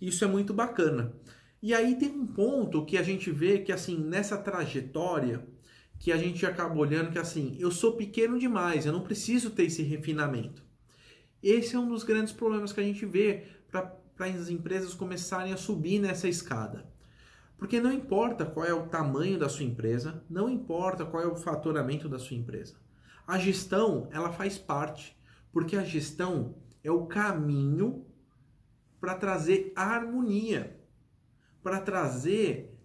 Isso 0.00 0.24
é 0.24 0.28
muito 0.28 0.52
bacana. 0.52 1.12
E 1.62 1.74
aí 1.74 1.96
tem 1.96 2.10
um 2.10 2.26
ponto 2.26 2.84
que 2.84 2.98
a 2.98 3.02
gente 3.02 3.30
vê 3.30 3.58
que 3.58 3.72
assim, 3.72 3.98
nessa 3.98 4.36
trajetória, 4.36 5.46
que 5.98 6.12
a 6.12 6.16
gente 6.16 6.44
acaba 6.44 6.78
olhando 6.78 7.10
que 7.10 7.18
assim, 7.18 7.56
eu 7.58 7.70
sou 7.70 7.94
pequeno 7.94 8.38
demais, 8.38 8.84
eu 8.84 8.92
não 8.92 9.02
preciso 9.02 9.50
ter 9.50 9.64
esse 9.64 9.82
refinamento. 9.82 10.62
Esse 11.42 11.76
é 11.76 11.78
um 11.78 11.88
dos 11.88 12.02
grandes 12.02 12.32
problemas 12.32 12.72
que 12.72 12.80
a 12.80 12.84
gente 12.84 13.06
vê 13.06 13.44
para 13.70 13.96
as 14.18 14.48
empresas 14.48 14.94
começarem 14.94 15.52
a 15.52 15.56
subir 15.56 15.98
nessa 15.98 16.28
escada. 16.28 16.86
Porque 17.58 17.80
não 17.80 17.92
importa 17.92 18.44
qual 18.44 18.66
é 18.66 18.74
o 18.74 18.88
tamanho 18.88 19.38
da 19.38 19.48
sua 19.48 19.64
empresa, 19.64 20.22
não 20.28 20.48
importa 20.48 21.06
qual 21.06 21.22
é 21.22 21.26
o 21.26 21.36
faturamento 21.36 22.08
da 22.08 22.18
sua 22.18 22.36
empresa. 22.36 22.74
A 23.26 23.38
gestão, 23.38 24.08
ela 24.12 24.32
faz 24.32 24.58
parte, 24.58 25.16
porque 25.52 25.76
a 25.76 25.84
gestão 25.84 26.56
é 26.84 26.90
o 26.90 27.06
caminho 27.06 28.04
para 29.00 29.14
trazer 29.14 29.72
harmonia 29.74 30.78
para 31.66 31.80
trazer 31.80 32.78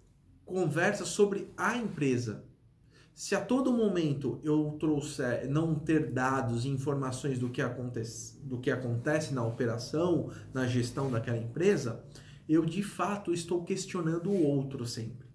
conversa 0.44 1.06
sobre 1.06 1.54
a 1.56 1.78
empresa. 1.78 2.44
Se 3.14 3.36
a 3.36 3.40
todo 3.40 3.72
momento 3.72 4.42
eu 4.44 4.76
trouxer 4.80 5.48
não 5.48 5.76
ter 5.76 6.12
dados 6.12 6.66
e 6.66 6.70
informações 6.70 7.38
do 7.38 7.48
que, 7.48 7.62
acontece, 7.62 8.40
do 8.44 8.58
que 8.58 8.72
acontece 8.72 9.36
na 9.36 9.46
operação, 9.46 10.32
na 10.52 10.66
gestão 10.66 11.12
daquela 11.12 11.38
empresa, 11.38 12.04
eu 12.50 12.66
de 12.66 12.82
fato 12.82 13.32
estou 13.32 13.64
questionando 13.64 14.32
o 14.32 14.44
outro 14.44 14.84
sempre. 14.88 15.28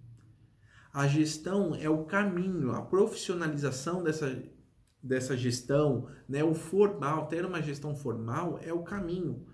A 0.92 1.06
gestão 1.06 1.72
é 1.76 1.88
o 1.88 2.04
caminho, 2.04 2.72
a 2.72 2.82
profissionalização 2.82 4.02
dessa, 4.02 4.42
dessa 5.00 5.36
gestão, 5.36 6.08
né, 6.28 6.42
o 6.42 6.52
formal, 6.52 7.28
ter 7.28 7.46
uma 7.46 7.62
gestão 7.62 7.94
formal 7.94 8.58
é 8.60 8.72
o 8.72 8.82
caminho. 8.82 9.46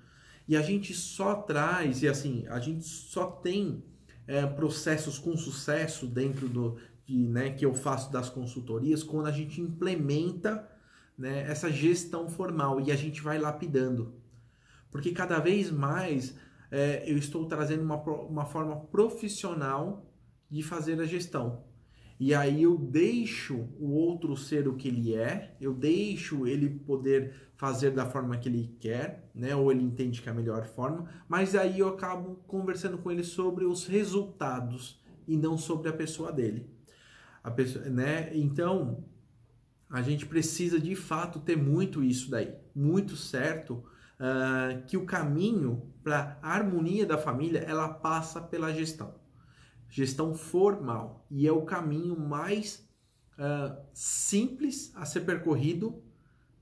E 0.53 0.57
a 0.57 0.61
gente 0.61 0.93
só 0.93 1.35
traz, 1.35 2.03
e 2.03 2.09
assim, 2.09 2.45
a 2.47 2.61
gente 2.61 2.85
só 2.85 3.25
tem 3.25 3.83
é, 4.27 4.45
processos 4.45 5.19
com 5.19 5.35
sucesso 5.35 6.07
dentro 6.07 6.47
do 6.47 6.77
de, 7.07 7.17
né, 7.27 7.53
que 7.53 7.65
eu 7.65 7.73
faço 7.73 8.13
das 8.13 8.29
consultorias 8.29 9.03
quando 9.03 9.29
a 9.29 9.33
gente 9.33 9.63
implementa 9.63 10.69
né, 11.17 11.51
essa 11.51 11.73
gestão 11.73 12.29
formal 12.29 12.83
e 12.83 12.93
a 12.93 12.95
gente 12.95 13.23
vai 13.23 13.39
lapidando. 13.39 14.15
Porque 14.91 15.13
cada 15.13 15.39
vez 15.39 15.71
mais 15.71 16.37
é, 16.71 17.03
eu 17.11 17.17
estou 17.17 17.47
trazendo 17.47 17.83
uma, 17.83 17.97
uma 17.97 18.45
forma 18.45 18.77
profissional 18.77 20.05
de 20.51 20.63
fazer 20.63 21.01
a 21.01 21.07
gestão. 21.07 21.65
E 22.25 22.33
aí 22.37 22.63
eu 22.63 22.79
deixo 22.79 23.69
o 23.81 23.95
outro 23.95 24.37
ser 24.37 24.69
o 24.69 24.77
que 24.77 24.87
ele 24.87 25.13
é, 25.13 25.57
eu 25.61 25.75
deixo 25.75 26.47
ele 26.47 26.71
poder 26.71 27.51
fazer 27.57 27.91
da 27.91 28.09
forma 28.09 28.37
que 28.37 28.49
ele 28.49 28.77
quer, 28.79 29.29
né? 29.35 29.57
Ou 29.57 29.73
ele 29.73 29.83
entende 29.83 30.23
que 30.23 30.29
é 30.29 30.31
a 30.31 30.35
melhor 30.35 30.65
forma, 30.65 31.09
mas 31.29 31.57
aí 31.57 31.81
eu 31.81 31.89
acabo 31.89 32.37
conversando 32.47 32.97
com 32.97 33.11
ele 33.11 33.25
sobre 33.25 33.65
os 33.65 33.89
resultados 33.89 35.03
e 35.27 35.37
não 35.37 35.59
sobre 35.59 35.89
a 35.89 35.93
pessoa 35.93 36.31
dele. 36.31 36.71
A 37.43 37.51
pessoa, 37.51 37.87
né? 37.87 38.31
Então, 38.37 39.05
a 39.91 40.01
gente 40.01 40.25
precisa 40.25 40.79
de 40.79 40.95
fato 40.95 41.41
ter 41.41 41.57
muito 41.57 42.05
isso 42.05 42.31
daí, 42.31 42.55
muito 42.73 43.17
certo, 43.17 43.83
uh, 44.21 44.81
que 44.87 44.97
o 44.97 45.05
caminho 45.05 45.93
para 46.05 46.39
a 46.41 46.55
harmonia 46.55 47.05
da 47.05 47.19
família 47.19 47.59
ela 47.67 47.89
passa 47.89 48.41
pela 48.41 48.73
gestão 48.73 49.21
gestão 49.93 50.35
formal 50.35 51.27
e 51.31 51.47
é 51.47 51.53
o 51.53 51.67
caminho 51.67 52.19
mais 52.19 52.89
uh, 53.39 53.77
simples 53.93 54.91
a 54.97 55.05
ser 55.05 55.21
percorrido, 55.21 56.03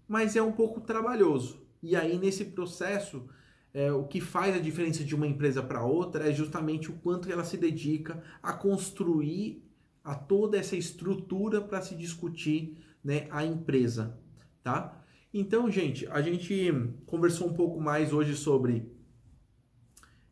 mas 0.08 0.34
é 0.34 0.42
um 0.42 0.50
pouco 0.50 0.80
trabalhoso. 0.80 1.64
E 1.80 1.94
aí 1.94 2.18
nesse 2.18 2.46
processo, 2.46 3.28
é, 3.72 3.92
o 3.92 4.02
que 4.02 4.20
faz 4.20 4.56
a 4.56 4.58
diferença 4.58 5.04
de 5.04 5.14
uma 5.14 5.28
empresa 5.28 5.62
para 5.62 5.84
outra 5.84 6.28
é 6.28 6.32
justamente 6.32 6.90
o 6.90 6.94
quanto 6.94 7.30
ela 7.30 7.44
se 7.44 7.56
dedica 7.56 8.20
a 8.42 8.52
construir 8.52 9.64
a 10.02 10.16
toda 10.16 10.58
essa 10.58 10.74
estrutura 10.74 11.60
para 11.60 11.80
se 11.80 11.94
discutir 11.94 12.78
né, 13.02 13.28
a 13.30 13.44
empresa, 13.44 14.18
tá? 14.60 15.00
Então, 15.32 15.70
gente, 15.70 16.04
a 16.08 16.20
gente 16.20 16.72
conversou 17.06 17.46
um 17.46 17.54
pouco 17.54 17.80
mais 17.80 18.12
hoje 18.12 18.34
sobre 18.34 18.90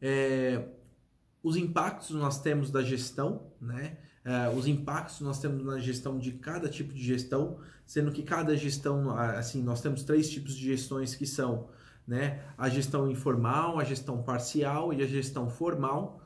é, 0.00 0.68
os 1.42 1.56
impactos 1.56 2.10
nós 2.10 2.40
temos 2.40 2.70
da 2.70 2.82
gestão, 2.82 3.52
né? 3.60 3.98
Uh, 4.24 4.56
os 4.56 4.66
impactos 4.66 5.20
nós 5.20 5.40
temos 5.40 5.64
na 5.64 5.78
gestão 5.78 6.18
de 6.18 6.32
cada 6.32 6.68
tipo 6.68 6.92
de 6.92 7.02
gestão, 7.02 7.58
sendo 7.86 8.12
que 8.12 8.22
cada 8.22 8.54
gestão, 8.56 9.16
assim, 9.16 9.62
nós 9.62 9.80
temos 9.80 10.02
três 10.02 10.28
tipos 10.28 10.54
de 10.54 10.66
gestões 10.66 11.14
que 11.14 11.26
são, 11.26 11.68
né? 12.06 12.42
A 12.56 12.68
gestão 12.68 13.10
informal, 13.10 13.78
a 13.78 13.84
gestão 13.84 14.22
parcial 14.22 14.92
e 14.92 15.02
a 15.02 15.06
gestão 15.06 15.48
formal. 15.48 16.20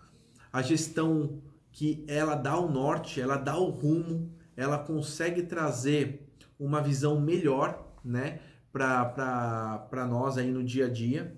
A 0.53 0.61
gestão 0.62 1.40
que 1.70 2.05
ela 2.09 2.35
dá 2.35 2.59
o 2.59 2.70
norte, 2.70 3.20
ela 3.20 3.37
dá 3.37 3.57
o 3.57 3.70
rumo, 3.70 4.35
ela 4.57 4.79
consegue 4.79 5.42
trazer 5.44 6.29
uma 6.59 6.83
visão 6.83 7.20
melhor, 7.20 7.94
né? 8.05 8.40
Para 8.72 10.07
nós 10.09 10.38
aí 10.38 10.51
no 10.51 10.64
dia 10.64 10.87
a 10.87 10.88
dia. 10.88 11.37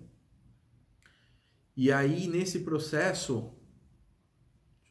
E 1.76 1.90
aí, 1.90 2.28
nesse 2.28 2.60
processo, 2.60 3.52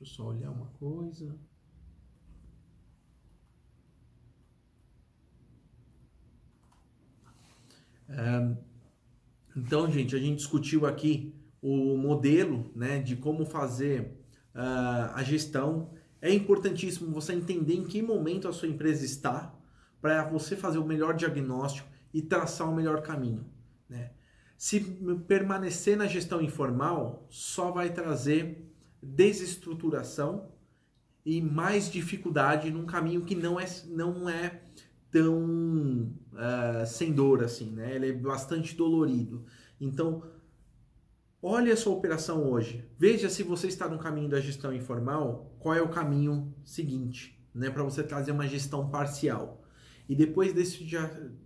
Deixa 0.03 0.21
eu 0.21 0.25
só 0.25 0.31
olhar 0.31 0.51
uma 0.51 0.65
coisa. 0.79 1.33
então, 9.55 9.89
gente, 9.89 10.13
a 10.13 10.19
gente 10.19 10.35
discutiu 10.35 10.85
aqui 10.85 11.33
o 11.61 11.95
modelo 11.95 12.69
né, 12.75 12.99
de 12.99 13.15
como 13.15 13.45
fazer 13.45 14.19
uh, 14.53 15.13
a 15.13 15.23
gestão. 15.23 15.93
É 16.21 16.31
importantíssimo 16.31 17.09
você 17.13 17.33
entender 17.33 17.75
em 17.75 17.85
que 17.85 18.01
momento 18.01 18.49
a 18.49 18.53
sua 18.53 18.67
empresa 18.67 19.05
está 19.05 19.55
para 20.01 20.25
você 20.25 20.57
fazer 20.57 20.79
o 20.79 20.85
melhor 20.85 21.15
diagnóstico 21.15 21.87
e 22.13 22.21
traçar 22.21 22.69
o 22.69 22.75
melhor 22.75 23.01
caminho. 23.01 23.45
Né? 23.87 24.11
Se 24.57 24.81
permanecer 25.27 25.95
na 25.95 26.07
gestão 26.07 26.41
informal, 26.41 27.25
só 27.29 27.71
vai 27.71 27.91
trazer 27.93 28.72
desestruturação 29.03 30.51
e 31.25 31.41
mais 31.41 31.91
dificuldade 31.91 32.71
num 32.71 32.85
caminho 32.85 33.21
que 33.21 33.35
não 33.35 33.59
é, 33.59 33.65
não 33.87 34.29
é 34.29 34.61
tão 35.11 36.11
uh, 36.33 36.85
sem 36.85 37.13
dor 37.13 37.43
assim, 37.43 37.71
né? 37.71 37.95
Ele 37.95 38.09
é 38.09 38.13
bastante 38.13 38.75
dolorido. 38.75 39.45
Então, 39.79 40.23
olhe 41.41 41.71
a 41.71 41.77
sua 41.77 41.93
operação 41.93 42.49
hoje. 42.49 42.89
Veja 42.97 43.29
se 43.29 43.43
você 43.43 43.67
está 43.67 43.87
no 43.87 43.99
caminho 43.99 44.29
da 44.29 44.39
gestão 44.39 44.73
informal, 44.73 45.55
qual 45.59 45.75
é 45.75 45.81
o 45.81 45.89
caminho 45.89 46.53
seguinte, 46.65 47.39
né? 47.53 47.69
Para 47.69 47.83
você 47.83 48.03
trazer 48.03 48.31
uma 48.31 48.47
gestão 48.47 48.89
parcial. 48.89 49.63
E 50.09 50.15
depois 50.15 50.53
desse, 50.53 50.85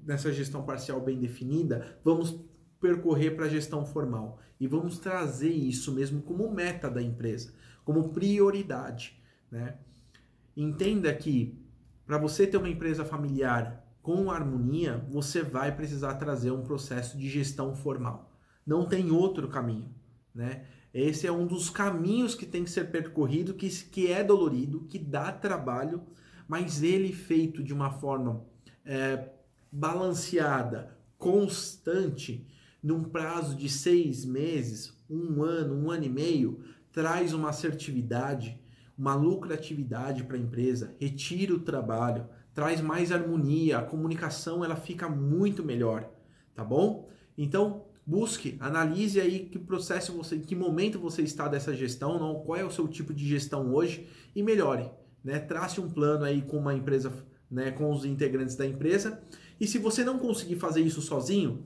dessa 0.02 0.32
gestão 0.32 0.64
parcial 0.64 1.00
bem 1.02 1.20
definida, 1.20 2.00
vamos 2.04 2.40
percorrer 2.80 3.36
para 3.36 3.46
a 3.46 3.50
gestão 3.50 3.86
formal 3.86 4.40
e 4.60 4.68
vamos 4.68 5.00
trazer 5.00 5.52
isso 5.52 5.92
mesmo 5.92 6.22
como 6.22 6.52
meta 6.52 6.90
da 6.90 7.02
empresa, 7.02 7.54
como 7.84 8.10
prioridade. 8.10 9.22
Né? 9.52 9.76
Entenda 10.56 11.14
que 11.14 11.58
para 12.06 12.18
você 12.18 12.48
ter 12.48 12.58
uma 12.58 12.70
empresa 12.70 13.06
familiar 13.06 13.86
com 14.02 14.32
harmonia, 14.32 15.06
você 15.10 15.44
vai 15.44 15.76
precisar 15.76 16.16
trazer 16.16 16.52
um 16.52 16.64
processo 16.64 17.18
de 17.18 17.30
gestão 17.30 17.76
formal. 17.76 18.32
Não 18.66 18.86
tem 18.86 19.12
outro 19.12 19.50
caminho. 19.50 19.94
Né? 20.34 20.66
Esse 20.94 21.28
é 21.28 21.32
um 21.32 21.46
dos 21.46 21.70
caminhos 21.70 22.34
que 22.34 22.46
tem 22.46 22.64
que 22.64 22.70
ser 22.70 22.90
percorrido, 22.90 23.54
que, 23.54 23.70
que 23.70 24.12
é 24.12 24.24
dolorido, 24.24 24.86
que 24.86 24.98
dá 24.98 25.32
trabalho, 25.32 26.02
mas 26.48 26.82
ele 26.82 27.12
feito 27.12 27.62
de 27.62 27.74
uma 27.74 27.92
forma 27.92 28.46
é, 28.86 29.30
balanceada, 29.72 30.98
constante, 31.18 32.48
num 32.88 33.04
prazo 33.04 33.54
de 33.54 33.68
seis 33.68 34.24
meses, 34.24 34.98
um 35.10 35.44
ano, 35.44 35.76
um 35.76 35.92
ano 35.92 36.06
e 36.06 36.10
meio, 36.10 36.62
traz 36.90 37.34
uma 37.34 37.50
assertividade, 37.50 38.58
uma 38.98 39.14
lucratividade 39.14 40.24
para 40.24 40.38
a 40.38 40.40
empresa, 40.40 40.96
retira 40.98 41.54
o 41.54 41.60
trabalho, 41.60 42.30
traz 42.54 42.80
mais 42.80 43.12
harmonia, 43.12 43.80
a 43.80 43.84
comunicação 43.84 44.64
ela 44.64 44.78
fica 44.78 45.10
muito 45.10 45.66
melhor, 45.66 46.10
tá 46.56 46.64
bom? 46.64 47.10
Então 47.38 47.84
busque, 48.06 48.56
analise 48.62 49.20
aí 49.20 49.40
que 49.40 49.60
processo 49.60 50.14
você, 50.14 50.40
que 50.40 50.56
momento 50.56 50.98
você 50.98 51.24
está 51.24 51.50
dessa 51.50 51.76
gestão, 51.76 52.18
não, 52.18 52.36
qual 52.36 52.58
é 52.58 52.64
o 52.64 52.72
seu 52.72 52.88
tipo 52.88 53.14
de 53.14 53.28
gestão 53.28 53.74
hoje 53.74 54.08
e 54.34 54.42
melhore, 54.42 54.90
né? 55.22 55.40
Trace 55.40 55.82
um 55.82 55.90
plano 55.90 56.24
aí 56.24 56.42
com 56.42 56.58
uma 56.58 56.74
empresa, 56.74 57.12
né, 57.52 57.70
com 57.70 57.92
os 57.92 58.06
integrantes 58.06 58.56
da 58.56 58.66
empresa. 58.66 59.22
E 59.60 59.68
se 59.68 59.78
você 59.78 60.06
não 60.06 60.18
conseguir 60.18 60.56
fazer 60.56 60.80
isso 60.80 61.02
sozinho, 61.02 61.66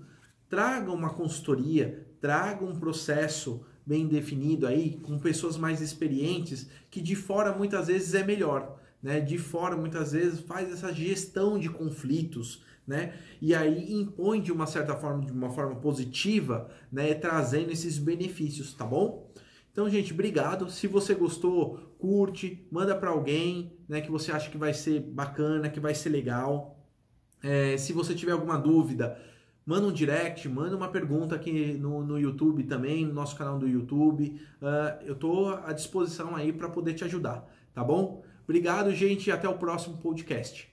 traga 0.52 0.92
uma 0.92 1.10
consultoria, 1.10 2.08
traga 2.22 2.64
um 2.64 2.80
processo 2.80 3.66
bem 3.84 4.08
definido 4.08 4.68
aí 4.68 5.00
com 5.02 5.18
pessoas 5.18 5.58
mais 5.58 5.82
experientes 5.82 6.70
que 6.92 7.02
de 7.02 7.16
fora 7.16 7.52
muitas 7.52 7.88
vezes 7.88 8.14
é 8.14 8.24
melhor 8.24 8.80
né, 9.02 9.20
de 9.20 9.38
fora 9.38 9.76
muitas 9.76 10.12
vezes 10.12 10.40
faz 10.42 10.72
essa 10.72 10.94
gestão 10.94 11.58
de 11.58 11.70
conflitos, 11.70 12.64
né, 12.86 13.14
e 13.42 13.56
aí 13.56 13.94
impõe 13.94 14.42
de 14.42 14.52
uma 14.52 14.68
certa 14.68 14.96
forma, 14.96 15.26
de 15.26 15.32
uma 15.32 15.50
forma 15.50 15.76
positiva, 15.76 16.70
né, 16.92 17.14
trazendo 17.14 17.72
esses 17.72 17.98
benefícios, 17.98 18.74
tá 18.74 18.86
bom? 18.86 19.32
Então, 19.72 19.90
gente, 19.90 20.12
obrigado. 20.12 20.70
Se 20.70 20.86
você 20.86 21.14
gostou, 21.16 21.96
curte, 21.98 22.68
manda 22.70 22.94
para 22.94 23.10
alguém, 23.10 23.72
né, 23.88 24.02
que 24.02 24.12
você 24.12 24.32
acha 24.32 24.50
que 24.50 24.58
vai 24.58 24.74
ser 24.74 25.00
bacana, 25.00 25.70
que 25.70 25.80
vai 25.80 25.96
ser 25.96 26.10
legal. 26.10 26.78
É, 27.42 27.78
se 27.78 27.94
você 27.94 28.14
tiver 28.14 28.34
alguma 28.34 28.58
dúvida, 28.58 29.18
manda 29.72 29.88
um 29.88 29.92
direct, 29.94 30.50
manda 30.50 30.76
uma 30.76 30.90
pergunta 30.90 31.34
aqui 31.34 31.78
no, 31.80 32.04
no 32.04 32.20
YouTube 32.20 32.64
também, 32.64 33.06
no 33.06 33.14
nosso 33.14 33.38
canal 33.38 33.58
do 33.58 33.66
YouTube. 33.66 34.38
Uh, 34.62 35.06
eu 35.06 35.14
estou 35.14 35.56
à 35.66 35.72
disposição 35.72 36.36
aí 36.36 36.52
para 36.52 36.68
poder 36.68 36.94
te 36.94 37.06
ajudar, 37.06 37.48
tá 37.74 37.82
bom? 37.82 38.22
Obrigado, 38.44 38.94
gente, 38.94 39.28
e 39.28 39.32
até 39.32 39.48
o 39.48 39.58
próximo 39.58 39.98
podcast. 39.98 40.71